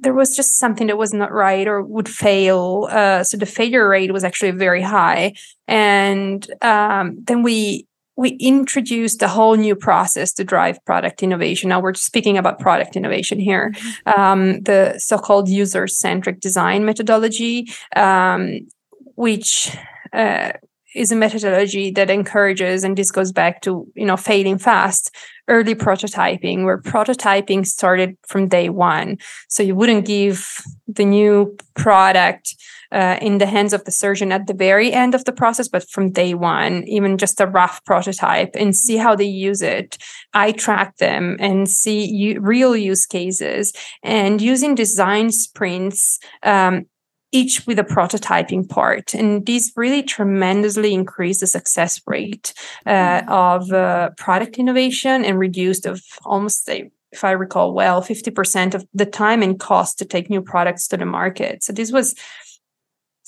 there 0.00 0.14
was 0.14 0.36
just 0.36 0.58
something 0.58 0.88
that 0.88 0.98
was 0.98 1.12
not 1.12 1.32
right 1.32 1.66
or 1.66 1.82
would 1.82 2.08
fail. 2.08 2.88
Uh, 2.90 3.22
so 3.24 3.36
the 3.36 3.46
failure 3.46 3.88
rate 3.88 4.12
was 4.12 4.24
actually 4.24 4.52
very 4.52 4.82
high. 4.82 5.34
And 5.66 6.46
um, 6.62 7.18
then 7.24 7.42
we 7.42 7.86
we 8.16 8.30
introduced 8.40 9.22
a 9.22 9.28
whole 9.28 9.54
new 9.56 9.76
process 9.76 10.32
to 10.32 10.44
drive 10.44 10.84
product 10.84 11.22
innovation. 11.22 11.68
Now 11.68 11.80
we're 11.80 11.94
speaking 11.94 12.36
about 12.36 12.58
product 12.58 12.96
innovation 12.96 13.38
here. 13.38 13.70
Mm-hmm. 13.70 14.20
Um, 14.20 14.60
the 14.62 14.98
so-called 14.98 15.48
user-centric 15.48 16.40
design 16.40 16.84
methodology, 16.84 17.68
um, 17.94 18.66
which 19.14 19.76
uh, 20.12 20.50
is 20.98 21.12
a 21.12 21.16
methodology 21.16 21.90
that 21.92 22.10
encourages, 22.10 22.84
and 22.84 22.96
this 22.96 23.10
goes 23.10 23.32
back 23.32 23.62
to 23.62 23.86
you 23.94 24.04
know 24.04 24.16
failing 24.16 24.58
fast, 24.58 25.14
early 25.46 25.74
prototyping, 25.74 26.64
where 26.64 26.80
prototyping 26.80 27.64
started 27.66 28.16
from 28.26 28.48
day 28.48 28.68
one. 28.68 29.16
So 29.48 29.62
you 29.62 29.74
wouldn't 29.74 30.06
give 30.06 30.60
the 30.86 31.04
new 31.04 31.56
product 31.74 32.54
uh, 32.90 33.18
in 33.20 33.38
the 33.38 33.46
hands 33.46 33.72
of 33.72 33.84
the 33.84 33.90
surgeon 33.90 34.32
at 34.32 34.46
the 34.46 34.54
very 34.54 34.92
end 34.92 35.14
of 35.14 35.24
the 35.24 35.32
process, 35.32 35.68
but 35.68 35.88
from 35.88 36.10
day 36.10 36.34
one, 36.34 36.84
even 36.88 37.18
just 37.18 37.40
a 37.40 37.46
rough 37.46 37.84
prototype, 37.84 38.50
and 38.54 38.74
see 38.74 38.96
how 38.96 39.14
they 39.14 39.24
use 39.24 39.62
it. 39.62 39.98
I 40.34 40.52
track 40.52 40.96
them 40.96 41.36
and 41.38 41.68
see 41.68 42.06
u- 42.06 42.40
real 42.40 42.76
use 42.76 43.06
cases, 43.06 43.72
and 44.02 44.40
using 44.40 44.74
design 44.74 45.30
sprints. 45.30 46.18
Um, 46.42 46.86
each 47.32 47.66
with 47.66 47.78
a 47.78 47.84
prototyping 47.84 48.68
part. 48.68 49.14
And 49.14 49.44
these 49.44 49.72
really 49.76 50.02
tremendously 50.02 50.94
increase 50.94 51.40
the 51.40 51.46
success 51.46 52.00
rate 52.06 52.54
uh, 52.86 52.90
mm-hmm. 52.90 53.30
of 53.30 53.72
uh, 53.72 54.10
product 54.16 54.58
innovation 54.58 55.24
and 55.24 55.38
reduced 55.38 55.86
of 55.86 56.02
almost 56.24 56.68
a 56.68 56.90
if 57.10 57.24
I 57.24 57.30
recall 57.30 57.72
well, 57.72 58.02
50% 58.02 58.74
of 58.74 58.86
the 58.92 59.06
time 59.06 59.42
and 59.42 59.58
cost 59.58 59.98
to 59.98 60.04
take 60.04 60.28
new 60.28 60.42
products 60.42 60.86
to 60.88 60.98
the 60.98 61.06
market. 61.06 61.62
So 61.62 61.72
this 61.72 61.90
was 61.90 62.14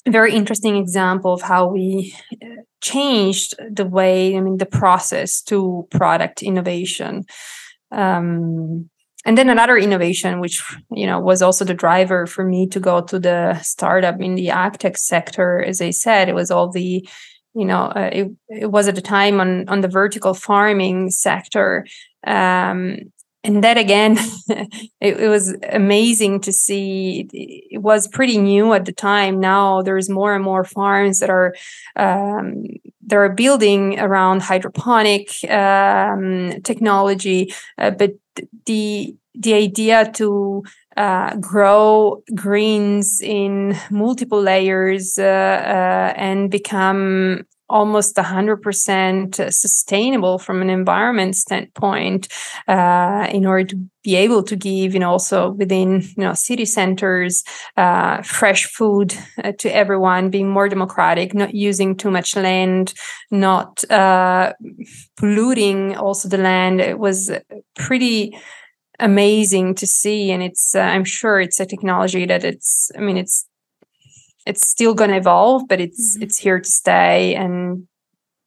a 0.06 0.10
very 0.10 0.34
interesting 0.34 0.76
example 0.76 1.32
of 1.32 1.42
how 1.42 1.68
we 1.68 2.14
uh, 2.42 2.62
changed 2.82 3.54
the 3.70 3.86
way, 3.86 4.36
I 4.36 4.40
mean, 4.40 4.58
the 4.58 4.66
process 4.66 5.42
to 5.44 5.86
product 5.90 6.42
innovation. 6.42 7.24
Um, 7.90 8.90
and 9.26 9.36
then 9.36 9.50
another 9.50 9.76
innovation, 9.76 10.40
which 10.40 10.62
you 10.90 11.06
know 11.06 11.20
was 11.20 11.42
also 11.42 11.64
the 11.64 11.74
driver 11.74 12.26
for 12.26 12.44
me 12.44 12.66
to 12.68 12.80
go 12.80 13.00
to 13.02 13.18
the 13.18 13.58
startup 13.60 14.20
in 14.20 14.34
the 14.34 14.48
agtech 14.48 14.96
sector. 14.96 15.62
As 15.62 15.80
I 15.80 15.90
said, 15.90 16.28
it 16.28 16.34
was 16.34 16.50
all 16.50 16.70
the 16.70 17.06
you 17.54 17.64
know 17.64 17.84
uh, 17.84 18.10
it, 18.12 18.28
it 18.48 18.70
was 18.70 18.88
at 18.88 18.94
the 18.94 19.02
time 19.02 19.40
on 19.40 19.68
on 19.68 19.80
the 19.80 19.88
vertical 19.88 20.34
farming 20.34 21.10
sector 21.10 21.86
um, 22.26 22.96
and 23.42 23.64
that 23.64 23.78
again 23.78 24.16
it, 24.48 25.16
it, 25.20 25.28
was 25.28 25.56
amazing 25.70 26.40
to 26.40 26.52
see 26.52 27.28
it 27.32 27.82
was 27.82 28.06
pretty 28.06 28.38
new 28.38 28.72
at 28.72 28.84
the 28.84 28.92
time 28.92 29.40
now 29.40 29.82
there's 29.82 30.08
more 30.08 30.34
and 30.34 30.44
more 30.44 30.64
farms 30.64 31.18
that 31.20 31.30
are 31.30 31.54
um, 31.96 32.64
that 33.10 33.16
are 33.16 33.28
building 33.28 33.98
around 34.00 34.42
hydroponic 34.42 35.30
um, 35.50 36.52
technology 36.62 37.52
uh, 37.78 37.90
but 37.90 38.12
the 38.66 39.14
the 39.34 39.54
idea 39.54 40.10
to 40.12 40.62
uh, 40.96 41.36
grow 41.36 42.22
greens 42.34 43.20
in 43.22 43.76
multiple 43.90 44.40
layers 44.42 45.18
uh, 45.18 45.22
uh, 45.22 46.12
and 46.16 46.50
become 46.50 47.46
almost 47.70 48.16
100% 48.16 49.52
sustainable 49.52 50.38
from 50.38 50.60
an 50.60 50.70
environment 50.70 51.36
standpoint 51.36 52.28
uh, 52.68 53.28
in 53.32 53.46
order 53.46 53.64
to 53.64 53.76
be 54.02 54.16
able 54.16 54.42
to 54.42 54.56
give 54.56 54.94
you 54.94 55.00
know 55.00 55.10
also 55.10 55.50
within 55.50 56.00
you 56.00 56.24
know 56.24 56.32
city 56.32 56.64
centers 56.64 57.44
uh, 57.76 58.22
fresh 58.22 58.64
food 58.66 59.14
uh, 59.44 59.52
to 59.58 59.68
everyone 59.74 60.30
being 60.30 60.48
more 60.48 60.68
democratic 60.68 61.34
not 61.34 61.54
using 61.54 61.94
too 61.94 62.10
much 62.10 62.34
land 62.34 62.94
not 63.30 63.84
uh, 63.90 64.52
polluting 65.16 65.96
also 65.96 66.28
the 66.28 66.38
land. 66.38 66.80
It 66.80 66.98
was 66.98 67.30
pretty 67.76 68.36
amazing 68.98 69.74
to 69.74 69.86
see 69.86 70.30
and 70.30 70.42
it's 70.42 70.74
uh, 70.74 70.80
i'm 70.80 71.04
sure 71.04 71.40
it's 71.40 71.58
a 71.58 71.64
technology 71.64 72.26
that 72.26 72.44
it's 72.44 72.90
i 72.96 73.00
mean 73.00 73.16
it's 73.16 73.46
it's 74.50 74.68
still 74.68 74.94
going 74.94 75.10
to 75.10 75.16
evolve, 75.16 75.68
but 75.68 75.80
it's 75.80 76.14
mm-hmm. 76.14 76.24
it's 76.24 76.38
here 76.38 76.60
to 76.60 76.68
stay, 76.68 77.34
and 77.34 77.86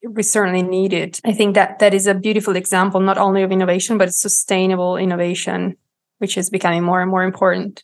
we 0.07 0.21
certainly 0.21 0.61
need 0.61 0.93
it. 0.93 1.21
I 1.23 1.31
think 1.33 1.55
that 1.55 1.79
that 1.79 1.93
is 1.93 2.07
a 2.07 2.13
beautiful 2.13 2.55
example, 2.55 2.99
not 2.99 3.17
only 3.17 3.41
of 3.41 3.51
innovation, 3.51 3.97
but 3.97 4.13
sustainable 4.13 4.97
innovation, 4.97 5.77
which 6.19 6.37
is 6.37 6.49
becoming 6.49 6.83
more 6.83 7.01
and 7.01 7.09
more 7.09 7.23
important. 7.23 7.83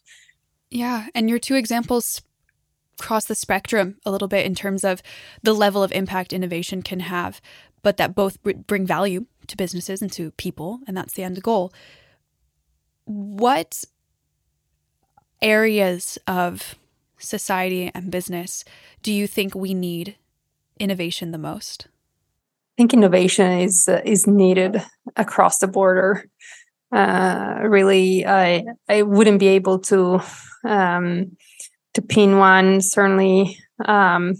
Yeah, 0.70 1.08
and 1.16 1.30
your 1.30 1.40
two 1.40 1.56
examples 1.56 2.22
cross 3.00 3.26
the 3.26 3.36
spectrum 3.36 3.96
a 4.06 4.12
little 4.12 4.28
bit 4.28 4.46
in 4.46 4.54
terms 4.54 4.84
of 4.84 5.02
the 5.42 5.54
level 5.54 5.82
of 5.82 5.92
impact 5.94 6.34
innovation 6.34 6.82
can 6.82 7.00
have, 7.00 7.42
but 7.82 7.96
that 7.98 8.14
both 8.14 8.38
bring 8.68 8.86
value 8.86 9.26
to 9.48 9.56
businesses 9.56 10.02
and 10.02 10.12
to 10.12 10.32
people, 10.32 10.82
and 10.86 10.98
that's 10.98 11.14
the 11.14 11.24
end 11.24 11.42
goal. 11.42 11.72
What 13.06 13.86
areas 15.42 16.18
of 16.28 16.76
society, 17.20 17.92
and 17.94 18.12
business 18.12 18.64
do 19.04 19.14
you 19.14 19.28
think 19.28 19.56
we 19.56 19.74
need 19.74 20.16
innovation 20.80 21.32
the 21.32 21.38
most? 21.38 21.88
I 21.88 22.82
think 22.82 22.94
innovation 22.94 23.60
is 23.60 23.88
uh, 23.88 24.02
is 24.06 24.26
needed 24.26 24.82
across 25.16 25.60
the 25.60 25.68
border. 25.68 26.26
Uh, 26.92 27.60
really, 27.64 28.26
I 28.26 28.64
I 28.88 29.02
wouldn't 29.02 29.40
be 29.40 29.50
able 29.50 29.80
to 29.80 30.22
um, 30.66 31.38
to 31.94 32.02
pin 32.02 32.38
one. 32.38 32.82
Certainly, 32.82 33.58
um, 33.86 34.34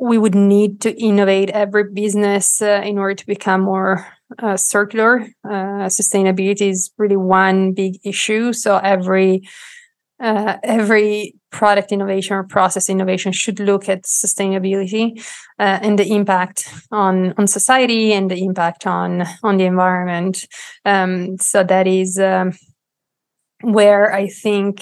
we 0.00 0.18
would 0.18 0.34
need 0.34 0.80
to 0.82 0.92
innovate 1.00 1.50
every 1.50 1.84
business 1.92 2.62
uh, 2.62 2.82
in 2.84 2.98
order 2.98 3.14
to 3.14 3.26
become 3.26 3.62
more 3.62 4.06
uh, 4.38 4.56
circular. 4.56 5.26
Uh, 5.44 5.88
sustainability 5.88 6.70
is 6.70 6.90
really 6.98 7.16
one 7.16 7.72
big 7.72 7.98
issue. 8.04 8.52
So 8.52 8.76
every 8.76 9.42
uh, 10.20 10.56
every 10.62 11.34
product 11.50 11.92
innovation 11.92 12.36
or 12.36 12.44
process 12.44 12.88
innovation 12.88 13.32
should 13.32 13.60
look 13.60 13.88
at 13.88 14.04
sustainability 14.04 15.18
uh, 15.58 15.78
and 15.82 15.98
the 15.98 16.12
impact 16.12 16.68
on 16.90 17.34
on 17.36 17.46
society 17.46 18.12
and 18.12 18.30
the 18.30 18.44
impact 18.44 18.86
on 18.86 19.24
on 19.42 19.56
the 19.56 19.64
environment. 19.64 20.46
Um, 20.84 21.36
so 21.38 21.64
that 21.64 21.86
is 21.86 22.18
um, 22.18 22.52
where 23.62 24.12
I 24.12 24.28
think 24.28 24.80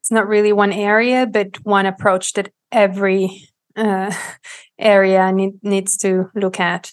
it's 0.00 0.10
not 0.10 0.28
really 0.28 0.52
one 0.52 0.72
area, 0.72 1.26
but 1.26 1.56
one 1.64 1.86
approach 1.86 2.32
that 2.34 2.52
every 2.72 3.48
uh, 3.76 4.12
area 4.78 5.32
need, 5.32 5.62
needs 5.62 5.96
to 5.98 6.30
look 6.34 6.58
at. 6.60 6.92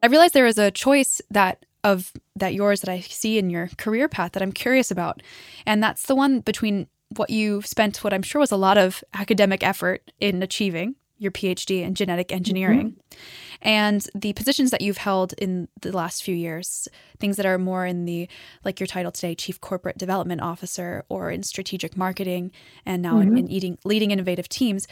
I 0.00 0.06
realized 0.06 0.34
there 0.34 0.46
is 0.46 0.58
a 0.58 0.70
choice 0.70 1.20
that 1.30 1.64
of 1.84 2.12
that 2.36 2.54
yours 2.54 2.80
that 2.80 2.90
I 2.90 3.00
see 3.00 3.38
in 3.38 3.50
your 3.50 3.68
career 3.78 4.08
path 4.08 4.32
that 4.32 4.42
I'm 4.42 4.52
curious 4.52 4.90
about. 4.90 5.22
And 5.66 5.82
that's 5.82 6.06
the 6.06 6.14
one 6.14 6.40
between 6.40 6.88
what 7.16 7.30
you 7.30 7.62
spent 7.62 8.04
what 8.04 8.12
I'm 8.12 8.22
sure 8.22 8.40
was 8.40 8.52
a 8.52 8.56
lot 8.56 8.76
of 8.76 9.02
academic 9.14 9.62
effort 9.62 10.10
in 10.20 10.42
achieving 10.42 10.96
your 11.18 11.32
PhD 11.32 11.82
in 11.82 11.94
genetic 11.94 12.32
engineering 12.32 12.90
mm-hmm. 12.90 13.68
and 13.68 14.06
the 14.14 14.32
positions 14.34 14.70
that 14.70 14.80
you've 14.80 14.98
held 14.98 15.32
in 15.34 15.66
the 15.80 15.90
last 15.90 16.22
few 16.22 16.34
years, 16.34 16.86
things 17.18 17.36
that 17.36 17.46
are 17.46 17.58
more 17.58 17.84
in 17.84 18.04
the 18.04 18.28
like 18.64 18.78
your 18.78 18.86
title 18.86 19.10
today, 19.10 19.34
Chief 19.34 19.60
Corporate 19.60 19.98
Development 19.98 20.40
Officer, 20.40 21.04
or 21.08 21.30
in 21.30 21.42
strategic 21.42 21.96
marketing, 21.96 22.52
and 22.86 23.02
now 23.02 23.14
mm-hmm. 23.14 23.36
in, 23.36 23.38
in 23.38 23.48
eating, 23.48 23.78
leading 23.84 24.12
innovative 24.12 24.48
teams. 24.48 24.86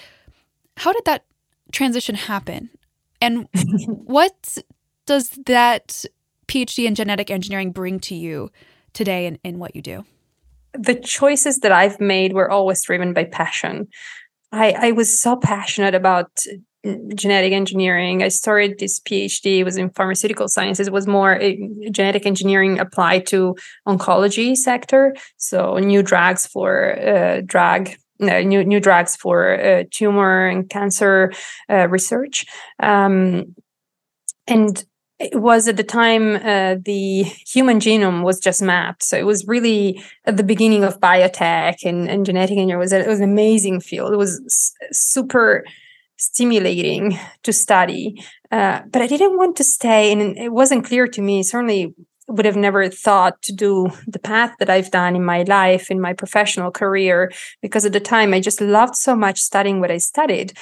How 0.78 0.92
did 0.92 1.04
that 1.04 1.24
transition 1.70 2.16
happen? 2.16 2.70
And 3.20 3.48
what 3.86 4.58
does 5.06 5.30
that 5.46 6.04
PhD 6.48 6.86
in 6.86 6.94
genetic 6.94 7.30
engineering 7.30 7.72
bring 7.72 8.00
to 8.00 8.14
you 8.14 8.50
today 8.92 9.26
in, 9.26 9.38
in 9.44 9.58
what 9.58 9.74
you 9.76 9.82
do? 9.82 10.04
The 10.72 10.94
choices 10.94 11.58
that 11.58 11.72
I've 11.72 12.00
made 12.00 12.32
were 12.32 12.50
always 12.50 12.82
driven 12.82 13.12
by 13.12 13.24
passion. 13.24 13.88
I, 14.52 14.72
I 14.72 14.92
was 14.92 15.20
so 15.20 15.36
passionate 15.36 15.94
about 15.94 16.30
genetic 17.14 17.52
engineering. 17.52 18.22
I 18.22 18.28
started 18.28 18.78
this 18.78 19.00
PhD 19.00 19.58
it 19.58 19.64
was 19.64 19.76
in 19.76 19.90
pharmaceutical 19.90 20.48
sciences. 20.48 20.86
It 20.86 20.92
was 20.92 21.06
more 21.06 21.40
uh, 21.40 21.52
genetic 21.90 22.26
engineering 22.26 22.78
applied 22.78 23.26
to 23.28 23.56
oncology 23.88 24.56
sector. 24.56 25.14
So 25.36 25.78
new 25.78 26.02
drugs 26.02 26.46
for 26.46 26.98
uh, 26.98 27.42
drug. 27.44 27.90
Uh, 28.18 28.40
new 28.40 28.64
new 28.64 28.80
drugs 28.80 29.14
for 29.14 29.60
uh, 29.60 29.84
tumor 29.90 30.46
and 30.46 30.70
cancer 30.70 31.34
uh, 31.68 31.86
research, 31.86 32.46
um, 32.82 33.54
and 34.46 34.86
it 35.18 35.40
was 35.40 35.66
at 35.66 35.76
the 35.76 35.84
time 35.84 36.36
uh, 36.36 36.76
the 36.84 37.22
human 37.22 37.80
genome 37.80 38.22
was 38.22 38.38
just 38.38 38.62
mapped 38.62 39.02
so 39.02 39.16
it 39.16 39.26
was 39.26 39.46
really 39.46 40.02
at 40.24 40.36
the 40.36 40.44
beginning 40.44 40.84
of 40.84 41.00
biotech 41.00 41.84
and, 41.84 42.08
and 42.08 42.26
genetic 42.26 42.58
engineering 42.58 42.80
it 42.80 42.82
was, 42.82 42.92
it 42.92 43.06
was 43.06 43.20
an 43.20 43.30
amazing 43.30 43.80
field 43.80 44.12
it 44.12 44.18
was 44.18 44.40
s- 44.46 44.72
super 44.92 45.64
stimulating 46.18 47.18
to 47.42 47.52
study 47.52 48.22
uh, 48.50 48.80
but 48.90 49.02
i 49.02 49.06
didn't 49.06 49.36
want 49.36 49.56
to 49.56 49.64
stay 49.64 50.12
and 50.12 50.36
it 50.38 50.52
wasn't 50.52 50.84
clear 50.84 51.06
to 51.06 51.22
me 51.22 51.42
certainly 51.42 51.94
would 52.28 52.44
have 52.44 52.56
never 52.56 52.88
thought 52.88 53.40
to 53.42 53.52
do 53.52 53.88
the 54.06 54.18
path 54.18 54.52
that 54.58 54.68
I've 54.68 54.90
done 54.90 55.14
in 55.14 55.24
my 55.24 55.42
life, 55.42 55.90
in 55.90 56.00
my 56.00 56.12
professional 56.12 56.70
career, 56.70 57.32
because 57.62 57.84
at 57.84 57.92
the 57.92 58.00
time 58.00 58.34
I 58.34 58.40
just 58.40 58.60
loved 58.60 58.96
so 58.96 59.14
much 59.14 59.38
studying 59.38 59.80
what 59.80 59.92
I 59.92 59.98
studied. 59.98 60.52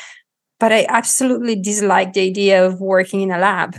But 0.61 0.73
I 0.73 0.87
absolutely 0.89 1.57
disliked 1.57 2.15
the 2.15 2.27
idea 2.27 2.65
of 2.65 2.81
working 2.81 3.23
in 3.23 3.31
a 3.31 3.39
lab. 3.39 3.77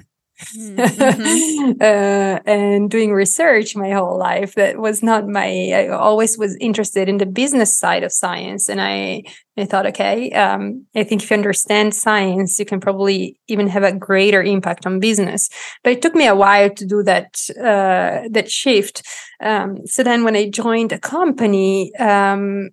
Mm-hmm. 0.58 1.72
uh, 1.82 2.40
and 2.46 2.92
doing 2.92 3.14
research 3.14 3.74
my 3.74 3.92
whole 3.92 4.18
life 4.20 4.56
that 4.56 4.78
was 4.78 5.02
not 5.02 5.30
my 5.30 5.72
i 5.72 5.88
always 5.88 6.38
was 6.38 6.58
interested 6.60 7.08
in 7.08 7.20
the 7.20 7.26
business 7.26 7.80
side 7.80 8.04
of 8.04 8.12
science 8.12 8.68
and 8.68 8.82
i 8.82 9.24
i 9.58 9.64
thought 9.64 9.86
okay 9.86 10.32
um, 10.32 10.86
i 10.94 11.06
think 11.06 11.24
if 11.24 11.30
you 11.30 11.38
understand 11.38 11.96
science 11.96 12.60
you 12.60 12.66
can 12.66 12.82
probably 12.82 13.40
even 13.48 13.68
have 13.68 13.84
a 13.84 13.96
greater 13.96 14.44
impact 14.44 14.86
on 14.86 15.00
business 15.00 15.50
but 15.86 15.94
it 15.94 16.02
took 16.02 16.16
me 16.16 16.28
a 16.28 16.36
while 16.36 16.70
to 16.70 16.86
do 16.86 17.02
that 17.02 17.40
uh, 17.58 18.28
that 18.30 18.52
shift 18.52 19.04
um, 19.42 19.78
so 19.86 20.04
then 20.04 20.26
when 20.26 20.36
i 20.36 20.50
joined 20.50 20.92
a 20.92 21.00
company 21.00 21.96
um, 21.96 22.72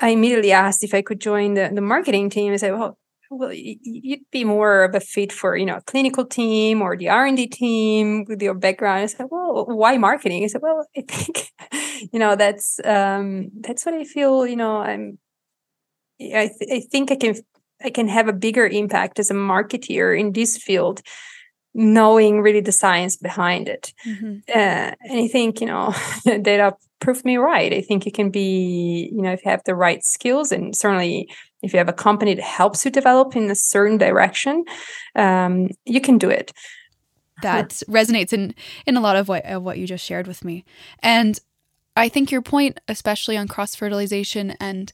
I 0.00 0.10
immediately 0.10 0.52
asked 0.52 0.84
if 0.84 0.92
I 0.92 1.02
could 1.02 1.20
join 1.20 1.54
the, 1.54 1.70
the 1.72 1.80
marketing 1.80 2.28
team. 2.28 2.52
I 2.52 2.56
said, 2.56 2.72
well, 2.72 2.98
well 3.30 3.52
you'd 3.52 4.20
be 4.30 4.44
more 4.44 4.84
of 4.84 4.94
a 4.94 5.00
fit 5.00 5.32
for 5.32 5.56
you 5.56 5.66
know 5.66 5.76
a 5.76 5.82
clinical 5.82 6.24
team 6.24 6.82
or 6.82 6.96
the 6.96 7.08
r&d 7.08 7.46
team 7.48 8.24
with 8.28 8.40
your 8.42 8.54
background 8.54 9.02
i 9.02 9.06
said 9.06 9.26
well 9.30 9.64
why 9.66 9.96
marketing 9.96 10.44
i 10.44 10.46
said 10.46 10.62
well 10.62 10.86
i 10.96 11.02
think 11.02 11.50
you 12.12 12.18
know 12.18 12.36
that's 12.36 12.80
um 12.84 13.48
that's 13.60 13.84
what 13.84 13.94
i 13.94 14.04
feel 14.04 14.46
you 14.46 14.56
know 14.56 14.78
i'm 14.78 15.18
i, 16.20 16.50
th- 16.58 16.70
I 16.72 16.80
think 16.90 17.10
i 17.10 17.16
can 17.16 17.34
i 17.82 17.90
can 17.90 18.08
have 18.08 18.28
a 18.28 18.32
bigger 18.32 18.66
impact 18.66 19.18
as 19.18 19.30
a 19.30 19.34
marketeer 19.34 20.18
in 20.18 20.32
this 20.32 20.56
field 20.56 21.02
knowing 21.76 22.40
really 22.40 22.62
the 22.62 22.72
science 22.72 23.16
behind 23.16 23.68
it. 23.68 23.92
Mm-hmm. 24.06 24.38
Uh, 24.48 24.92
and 24.98 25.20
I 25.20 25.28
think, 25.28 25.60
you 25.60 25.66
know, 25.66 25.94
data 26.24 26.74
proved 27.00 27.24
me 27.24 27.36
right. 27.36 27.72
I 27.72 27.82
think 27.82 28.06
you 28.06 28.12
can 28.12 28.30
be, 28.30 29.10
you 29.12 29.20
know, 29.20 29.32
if 29.32 29.44
you 29.44 29.50
have 29.50 29.62
the 29.64 29.74
right 29.74 30.02
skills 30.02 30.50
and 30.50 30.74
certainly 30.74 31.28
if 31.62 31.72
you 31.72 31.78
have 31.78 31.88
a 31.88 31.92
company 31.92 32.34
that 32.34 32.44
helps 32.44 32.84
you 32.84 32.90
develop 32.90 33.34
in 33.34 33.50
a 33.50 33.54
certain 33.54 33.98
direction, 33.98 34.64
um, 35.14 35.68
you 35.84 36.00
can 36.00 36.18
do 36.18 36.30
it. 36.30 36.52
That 37.42 37.70
resonates 37.88 38.32
in 38.32 38.54
in 38.86 38.96
a 38.96 39.00
lot 39.00 39.16
of 39.16 39.28
what 39.28 39.44
of 39.44 39.62
what 39.62 39.78
you 39.78 39.86
just 39.86 40.04
shared 40.04 40.26
with 40.26 40.44
me. 40.44 40.64
And 41.02 41.38
I 41.96 42.08
think 42.08 42.30
your 42.30 42.42
point, 42.42 42.78
especially 42.88 43.36
on 43.36 43.48
cross 43.48 43.74
fertilization 43.74 44.52
and 44.60 44.92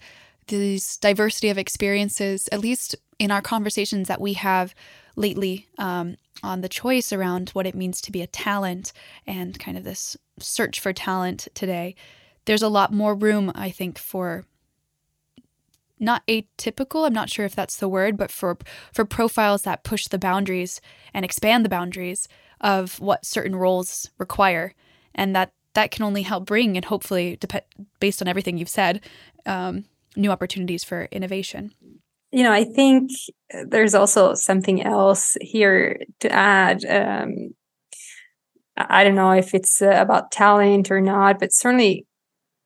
this 0.49 0.97
diversity 0.97 1.49
of 1.51 1.59
experiences, 1.59 2.49
at 2.51 2.61
least 2.61 2.97
in 3.19 3.31
our 3.31 3.43
conversations 3.43 4.09
that 4.09 4.21
we 4.21 4.33
have 4.35 4.75
lately 5.17 5.69
um, 5.79 6.17
on 6.43 6.61
the 6.61 6.69
choice 6.69 7.13
around 7.13 7.51
what 7.51 7.67
it 7.67 7.75
means 7.75 8.01
to 8.01 8.13
be 8.13 8.23
a 8.23 8.27
talent 8.27 8.93
and 9.27 9.59
kind 9.59 9.77
of 9.77 9.85
this 9.85 10.17
search 10.39 10.81
for 10.81 10.93
talent 10.93 11.49
today, 11.55 11.95
there's 12.45 12.63
a 12.63 12.69
lot 12.69 12.93
more 12.93 13.15
room, 13.15 13.53
I 13.55 13.71
think, 13.71 13.99
for 13.99 14.45
not 16.03 16.27
atypical 16.27 17.07
i'm 17.07 17.13
not 17.13 17.31
sure 17.31 17.47
if 17.47 17.55
that's 17.55 17.77
the 17.77 17.89
word 17.89 18.17
but 18.17 18.31
for 18.31 18.59
for 18.93 19.05
profiles 19.05 19.63
that 19.63 19.85
push 19.85 20.07
the 20.09 20.19
boundaries 20.19 20.81
and 21.15 21.25
expand 21.25 21.65
the 21.65 21.69
boundaries 21.69 22.29
of 22.61 23.01
what 23.01 23.25
certain 23.25 23.57
roles 23.57 24.11
require 24.19 24.75
and 25.15 25.35
that 25.35 25.53
that 25.75 25.91
can 25.91 26.05
only 26.05 26.23
help 26.23 26.45
bring 26.45 26.77
and 26.77 26.85
hopefully 26.87 27.37
dep- 27.37 27.67
based 28.01 28.21
on 28.21 28.29
everything 28.29 28.59
you've 28.59 28.69
said 28.69 29.01
um, 29.47 29.85
new 30.17 30.31
opportunities 30.31 30.85
for 30.85 31.09
innovation 31.11 31.73
you 32.33 32.43
know, 32.43 32.53
I 32.53 32.65
think 32.65 33.11
there's 33.69 33.95
also 33.95 34.33
something 34.33 34.83
else 34.83 35.37
here 35.43 36.01
to 36.21 36.33
add. 36.33 36.83
Um, 36.87 37.51
I 38.77 39.05
don't 39.05 39.15
know 39.15 39.33
if 39.33 39.55
it's 39.55 39.83
uh, 39.83 39.91
about 39.91 40.33
talent 40.33 40.91
or 40.91 41.03
not, 41.03 41.39
but 41.39 41.53
certainly 41.53 42.07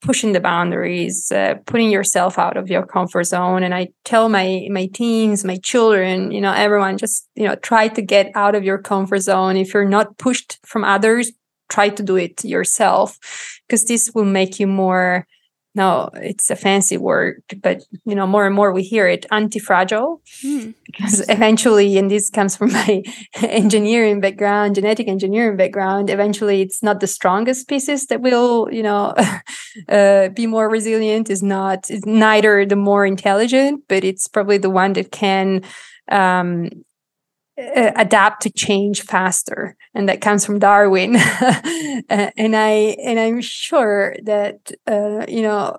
pushing 0.03 0.33
the 0.33 0.41
boundaries, 0.41 1.31
uh, 1.33 1.55
putting 1.67 1.91
yourself 1.91 2.39
out 2.39 2.57
of 2.57 2.69
your 2.69 2.87
comfort 2.87 3.25
zone. 3.25 3.63
And 3.63 3.75
I 3.75 3.89
tell 4.05 4.29
my 4.29 4.69
my 4.71 4.87
teams, 4.87 5.45
my 5.45 5.57
children, 5.57 6.31
you 6.31 6.41
know, 6.41 6.53
everyone, 6.53 6.99
just 6.99 7.29
you 7.35 7.45
know, 7.45 7.57
try 7.57 7.89
to 7.89 8.03
get 8.03 8.31
out 8.35 8.55
of 8.55 8.65
your 8.65 8.79
comfort 8.79 9.21
zone. 9.21 9.57
If 9.57 9.75
you're 9.75 9.85
not 9.85 10.19
pushed 10.19 10.59
from 10.65 10.85
others, 10.85 11.33
try 11.69 11.89
to 11.89 12.03
do 12.03 12.17
it 12.17 12.45
yourself, 12.45 13.19
because 13.67 13.85
this 13.85 14.13
will 14.15 14.25
make 14.25 14.61
you 14.61 14.67
more 14.67 15.27
no 15.77 16.09
it's 16.15 16.51
a 16.51 16.57
fancy 16.57 16.97
word 16.97 17.43
but 17.63 17.83
you 18.05 18.15
know 18.15 18.27
more 18.27 18.47
and 18.47 18.55
more 18.55 18.73
we 18.73 18.83
hear 18.83 19.07
it 19.07 19.27
anti-fragile 19.31 20.21
mm. 20.43 20.75
because 20.87 21.29
eventually 21.29 21.99
and 21.99 22.11
this 22.11 22.31
comes 22.31 22.57
from 22.57 22.73
my 22.73 23.03
engineering 23.43 24.21
background 24.21 24.75
genetic 24.75 25.07
engineering 25.07 25.57
background 25.57 26.09
eventually 26.11 26.63
it's 26.63 26.83
not 26.83 27.01
the 27.01 27.07
strongest 27.07 27.69
pieces 27.69 28.07
that 28.07 28.23
will 28.23 28.69
you 28.73 28.83
know 28.83 29.15
uh, 29.89 30.29
be 30.31 30.47
more 30.47 30.69
resilient 30.69 31.31
is 31.31 31.43
not 31.43 31.91
it's 31.91 32.07
neither 32.07 32.65
the 32.67 32.77
more 32.77 33.07
intelligent 33.07 33.83
but 33.89 34.05
it's 34.05 34.29
probably 34.29 34.59
the 34.59 34.71
one 34.71 34.93
that 34.95 35.11
can 35.12 35.62
um, 36.11 36.69
uh, 37.59 37.93
adapt 37.97 38.43
to 38.43 38.51
change 38.51 39.03
faster. 39.03 39.77
And 39.95 40.09
that 40.09 40.21
comes 40.21 40.45
from 40.45 40.59
darwin. 40.59 41.17
And 42.09 42.55
i 42.55 42.95
and 43.03 43.19
i'm 43.19 43.41
sure 43.41 44.15
that 44.23 44.71
uh, 44.87 45.25
you 45.27 45.43
know 45.43 45.79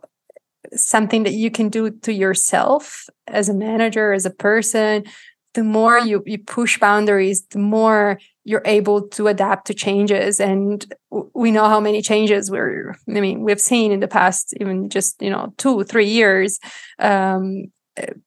something 0.75 1.23
that 1.23 1.33
you 1.33 1.51
can 1.51 1.69
do 1.69 1.91
to 1.91 2.11
yourself 2.11 3.07
as 3.27 3.49
a 3.49 3.53
manager 3.53 4.13
as 4.13 4.25
a 4.25 4.31
person 4.31 5.05
the 5.53 5.63
more 5.63 5.97
you, 5.99 6.23
you 6.25 6.39
push 6.39 6.79
boundaries 6.79 7.45
the 7.51 7.59
more 7.59 8.19
you're 8.49 8.61
able 8.65 9.07
to 9.09 9.27
adapt 9.27 9.67
to 9.67 9.73
changes 9.73 10.39
and 10.39 10.93
we 11.33 11.51
know 11.51 11.67
how 11.67 11.81
many 11.81 12.01
changes 12.01 12.49
we're 12.49 12.95
i 13.09 13.19
mean 13.19 13.41
we've 13.41 13.59
seen 13.61 13.91
in 13.91 13.99
the 13.99 14.07
past 14.07 14.53
even 14.61 14.89
just 14.89 15.21
you 15.21 15.29
know 15.29 15.53
two 15.57 15.83
three 15.83 16.07
years 16.07 16.59
um, 16.99 17.65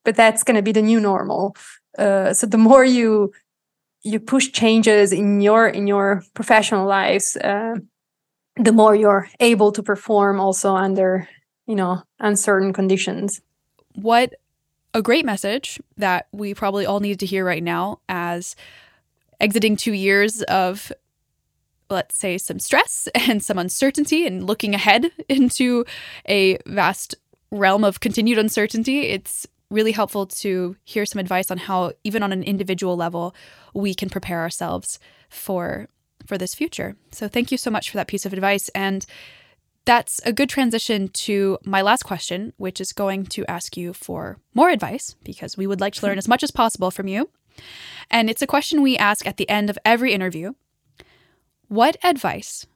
but 0.05 0.17
that's 0.17 0.43
going 0.43 0.57
to 0.57 0.63
be 0.63 0.73
the 0.73 0.83
new 0.83 1.01
normal 1.01 1.57
uh, 1.99 2.33
so 2.35 2.47
the 2.47 2.59
more 2.59 2.85
you 2.85 3.33
you 4.03 4.19
push 4.19 4.51
changes 4.53 5.13
in 5.13 5.41
your 5.41 5.69
in 5.69 5.87
your 5.87 6.23
professional 6.35 6.87
lives, 6.87 7.37
uh, 7.37 7.75
the 8.57 8.73
more 8.73 8.95
you're 8.95 9.29
able 9.41 9.73
to 9.73 9.83
perform 9.83 10.41
also 10.41 10.75
under 10.75 11.29
you 11.67 11.75
know 11.75 12.03
uncertain 12.19 12.73
conditions. 12.73 13.41
What 13.95 14.35
a 14.95 15.03
great 15.03 15.25
message 15.25 15.81
that 15.97 16.27
we 16.33 16.55
probably 16.55 16.87
all 16.87 17.01
need 17.01 17.21
to 17.21 17.27
hear 17.27 17.45
right 17.45 17.63
now 17.63 18.01
as 18.09 18.57
exiting 19.41 19.77
two 19.77 19.93
years 19.93 20.43
of 20.43 20.93
let's 21.89 22.17
say 22.17 22.39
some 22.39 22.59
stress 22.59 23.09
and 23.15 23.43
some 23.43 23.59
uncertainty 23.59 24.27
and 24.27 24.47
looking 24.47 24.75
ahead 24.75 25.11
into 25.29 25.85
a 26.29 26.59
vast 26.67 27.15
realm 27.51 27.83
of 27.83 28.01
continued 28.01 28.39
uncertainty 28.39 29.01
it's 29.09 29.47
really 29.71 29.93
helpful 29.93 30.27
to 30.27 30.77
hear 30.85 31.07
some 31.07 31.21
advice 31.21 31.51
on 31.51 31.59
how, 31.59 31.93
even 32.05 32.23
on 32.23 32.33
an 32.33 32.43
individual 32.43 32.97
level, 32.97 33.35
we 33.73 33.95
can 33.95 34.11
prepare 34.11 34.41
ourselves 34.41 34.99
for 35.29 35.89
for 36.27 36.37
this 36.37 36.55
future. 36.55 36.97
So 37.13 37.29
thank 37.29 37.51
you 37.51 37.57
so 37.57 37.71
much 37.71 37.91
for 37.91 37.97
that 37.97 38.07
piece 38.07 38.27
of 38.27 38.35
advice. 38.35 38.69
And 38.71 39.07
that's 39.87 40.21
a 40.27 40.35
good 40.35 40.51
transition 40.51 41.09
to 41.09 41.59
my 41.65 41.81
last 41.81 42.03
question, 42.03 42.53
which 42.59 42.79
is 42.79 42.93
going 42.93 43.25
to 43.27 43.47
ask 43.47 43.75
you 43.77 43.95
for 43.95 44.39
more 44.55 44.69
advice 44.69 45.17
because 45.25 45.57
we 45.57 45.67
would 45.67 45.81
like 45.81 45.95
to 45.95 46.07
learn 46.07 46.19
as 46.19 46.29
much 46.29 46.43
as 46.43 46.51
possible 46.51 46.91
from 46.91 47.09
you. 47.09 47.31
And 48.11 48.29
it's 48.29 48.43
a 48.43 48.47
question 48.47 48.83
we 48.83 48.97
ask 48.97 49.27
at 49.27 49.37
the 49.37 49.49
end 49.49 49.71
of 49.71 49.79
every 49.85 50.13
interview. 50.13 50.53
What 51.69 51.97
advice 52.03 52.67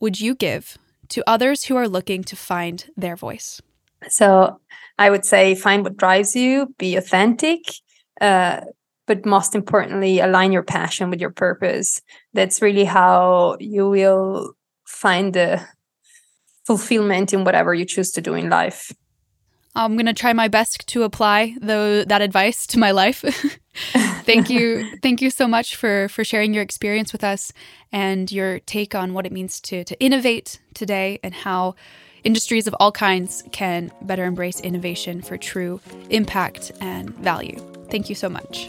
would 0.00 0.20
you 0.20 0.34
give 0.34 0.78
to 1.08 1.22
others 1.26 1.64
who 1.64 1.76
are 1.76 1.88
looking 1.88 2.24
to 2.24 2.36
find 2.36 2.86
their 2.96 3.16
voice? 3.16 3.60
So 4.08 4.60
I 4.98 5.10
would 5.10 5.24
say 5.24 5.54
find 5.54 5.84
what 5.84 5.96
drives 5.96 6.34
you, 6.34 6.74
be 6.78 6.96
authentic, 6.96 7.60
uh, 8.20 8.60
but 9.06 9.24
most 9.24 9.54
importantly, 9.54 10.20
align 10.20 10.52
your 10.52 10.62
passion 10.62 11.10
with 11.10 11.20
your 11.20 11.30
purpose. 11.30 12.00
That's 12.34 12.62
really 12.62 12.84
how 12.84 13.56
you 13.58 13.88
will 13.88 14.52
find 14.86 15.34
the 15.34 15.66
fulfillment 16.66 17.32
in 17.32 17.44
whatever 17.44 17.74
you 17.74 17.84
choose 17.86 18.10
to 18.12 18.20
do 18.20 18.34
in 18.34 18.50
life. 18.50 18.92
I'm 19.78 19.94
going 19.94 20.06
to 20.06 20.12
try 20.12 20.32
my 20.32 20.48
best 20.48 20.88
to 20.88 21.04
apply 21.04 21.54
the, 21.60 22.04
that 22.08 22.20
advice 22.20 22.66
to 22.68 22.80
my 22.80 22.90
life. 22.90 23.20
thank 24.24 24.50
you. 24.50 24.90
Thank 25.02 25.22
you 25.22 25.30
so 25.30 25.46
much 25.46 25.76
for, 25.76 26.08
for 26.08 26.24
sharing 26.24 26.52
your 26.52 26.64
experience 26.64 27.12
with 27.12 27.22
us 27.22 27.52
and 27.92 28.30
your 28.32 28.58
take 28.58 28.96
on 28.96 29.14
what 29.14 29.24
it 29.24 29.30
means 29.30 29.60
to, 29.60 29.84
to 29.84 30.00
innovate 30.00 30.58
today 30.74 31.20
and 31.22 31.32
how 31.32 31.76
industries 32.24 32.66
of 32.66 32.74
all 32.80 32.90
kinds 32.90 33.44
can 33.52 33.92
better 34.02 34.24
embrace 34.24 34.60
innovation 34.60 35.22
for 35.22 35.36
true 35.36 35.80
impact 36.10 36.72
and 36.80 37.14
value. 37.18 37.56
Thank 37.88 38.08
you 38.08 38.16
so 38.16 38.28
much. 38.28 38.68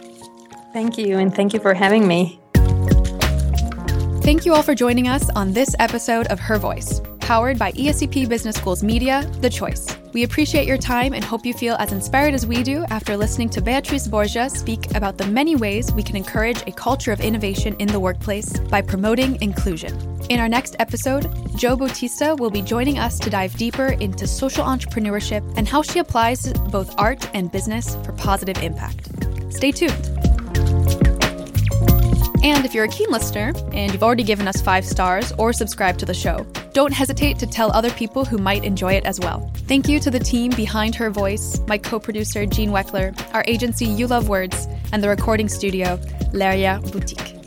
Thank 0.73 0.99
you, 0.99 1.17
and 1.17 1.33
thank 1.33 1.55
you 1.55 1.59
for 1.59 1.73
having 1.73 2.07
me. 2.07 2.39
Thank 4.21 4.45
you 4.45 4.53
all 4.53 4.61
for 4.61 4.75
joining 4.75 5.07
us 5.07 5.27
on 5.31 5.53
this 5.53 5.75
episode 5.79 6.27
of 6.27 6.39
Her 6.39 6.59
Voice, 6.59 7.01
powered 7.29 7.59
by 7.59 7.71
ESCP 7.73 8.27
Business 8.27 8.55
School's 8.55 8.83
Media, 8.83 9.23
The 9.41 9.51
Choice. 9.51 9.95
We 10.13 10.23
appreciate 10.23 10.65
your 10.65 10.79
time 10.79 11.13
and 11.13 11.23
hope 11.23 11.45
you 11.45 11.53
feel 11.53 11.75
as 11.75 11.91
inspired 11.91 12.33
as 12.33 12.47
we 12.47 12.63
do 12.63 12.83
after 12.89 13.15
listening 13.15 13.49
to 13.51 13.61
Beatrice 13.61 14.07
Borgia 14.07 14.49
speak 14.49 14.95
about 14.95 15.19
the 15.19 15.27
many 15.27 15.55
ways 15.55 15.93
we 15.93 16.01
can 16.01 16.15
encourage 16.15 16.63
a 16.65 16.71
culture 16.71 17.11
of 17.11 17.19
innovation 17.19 17.75
in 17.77 17.87
the 17.87 17.99
workplace 17.99 18.57
by 18.71 18.81
promoting 18.81 19.39
inclusion. 19.43 19.93
In 20.31 20.39
our 20.39 20.49
next 20.49 20.75
episode, 20.79 21.31
Joe 21.55 21.75
Bautista 21.75 22.35
will 22.35 22.49
be 22.49 22.63
joining 22.63 22.97
us 22.97 23.19
to 23.19 23.29
dive 23.29 23.55
deeper 23.57 23.89
into 23.89 24.25
social 24.25 24.65
entrepreneurship 24.65 25.43
and 25.55 25.67
how 25.67 25.83
she 25.83 25.99
applies 25.99 26.51
both 26.71 26.95
art 26.97 27.29
and 27.35 27.51
business 27.51 27.93
for 28.03 28.11
positive 28.13 28.57
impact. 28.63 29.07
Stay 29.53 29.71
tuned. 29.71 30.07
And 32.41 32.65
if 32.65 32.73
you're 32.73 32.85
a 32.85 32.89
keen 32.89 33.11
listener 33.11 33.53
and 33.71 33.93
you've 33.93 34.01
already 34.01 34.23
given 34.23 34.47
us 34.47 34.63
five 34.63 34.83
stars 34.83 35.31
or 35.37 35.53
subscribed 35.53 35.99
to 35.99 36.07
the 36.07 36.13
show, 36.15 36.43
don't 36.79 36.93
hesitate 36.93 37.37
to 37.37 37.45
tell 37.45 37.73
other 37.73 37.91
people 37.91 38.23
who 38.23 38.37
might 38.37 38.63
enjoy 38.63 38.93
it 38.93 39.03
as 39.03 39.19
well. 39.19 39.51
Thank 39.67 39.89
you 39.89 39.99
to 39.99 40.09
the 40.09 40.17
team 40.17 40.49
behind 40.51 40.95
her 40.95 41.09
voice, 41.09 41.59
my 41.67 41.77
co 41.77 41.99
producer, 41.99 42.45
Jean 42.45 42.69
Weckler, 42.69 43.13
our 43.33 43.43
agency, 43.47 43.85
You 43.85 44.07
Love 44.07 44.29
Words, 44.29 44.65
and 44.93 45.03
the 45.03 45.09
recording 45.09 45.49
studio, 45.49 45.97
Laria 46.31 46.79
Boutique. 46.93 47.38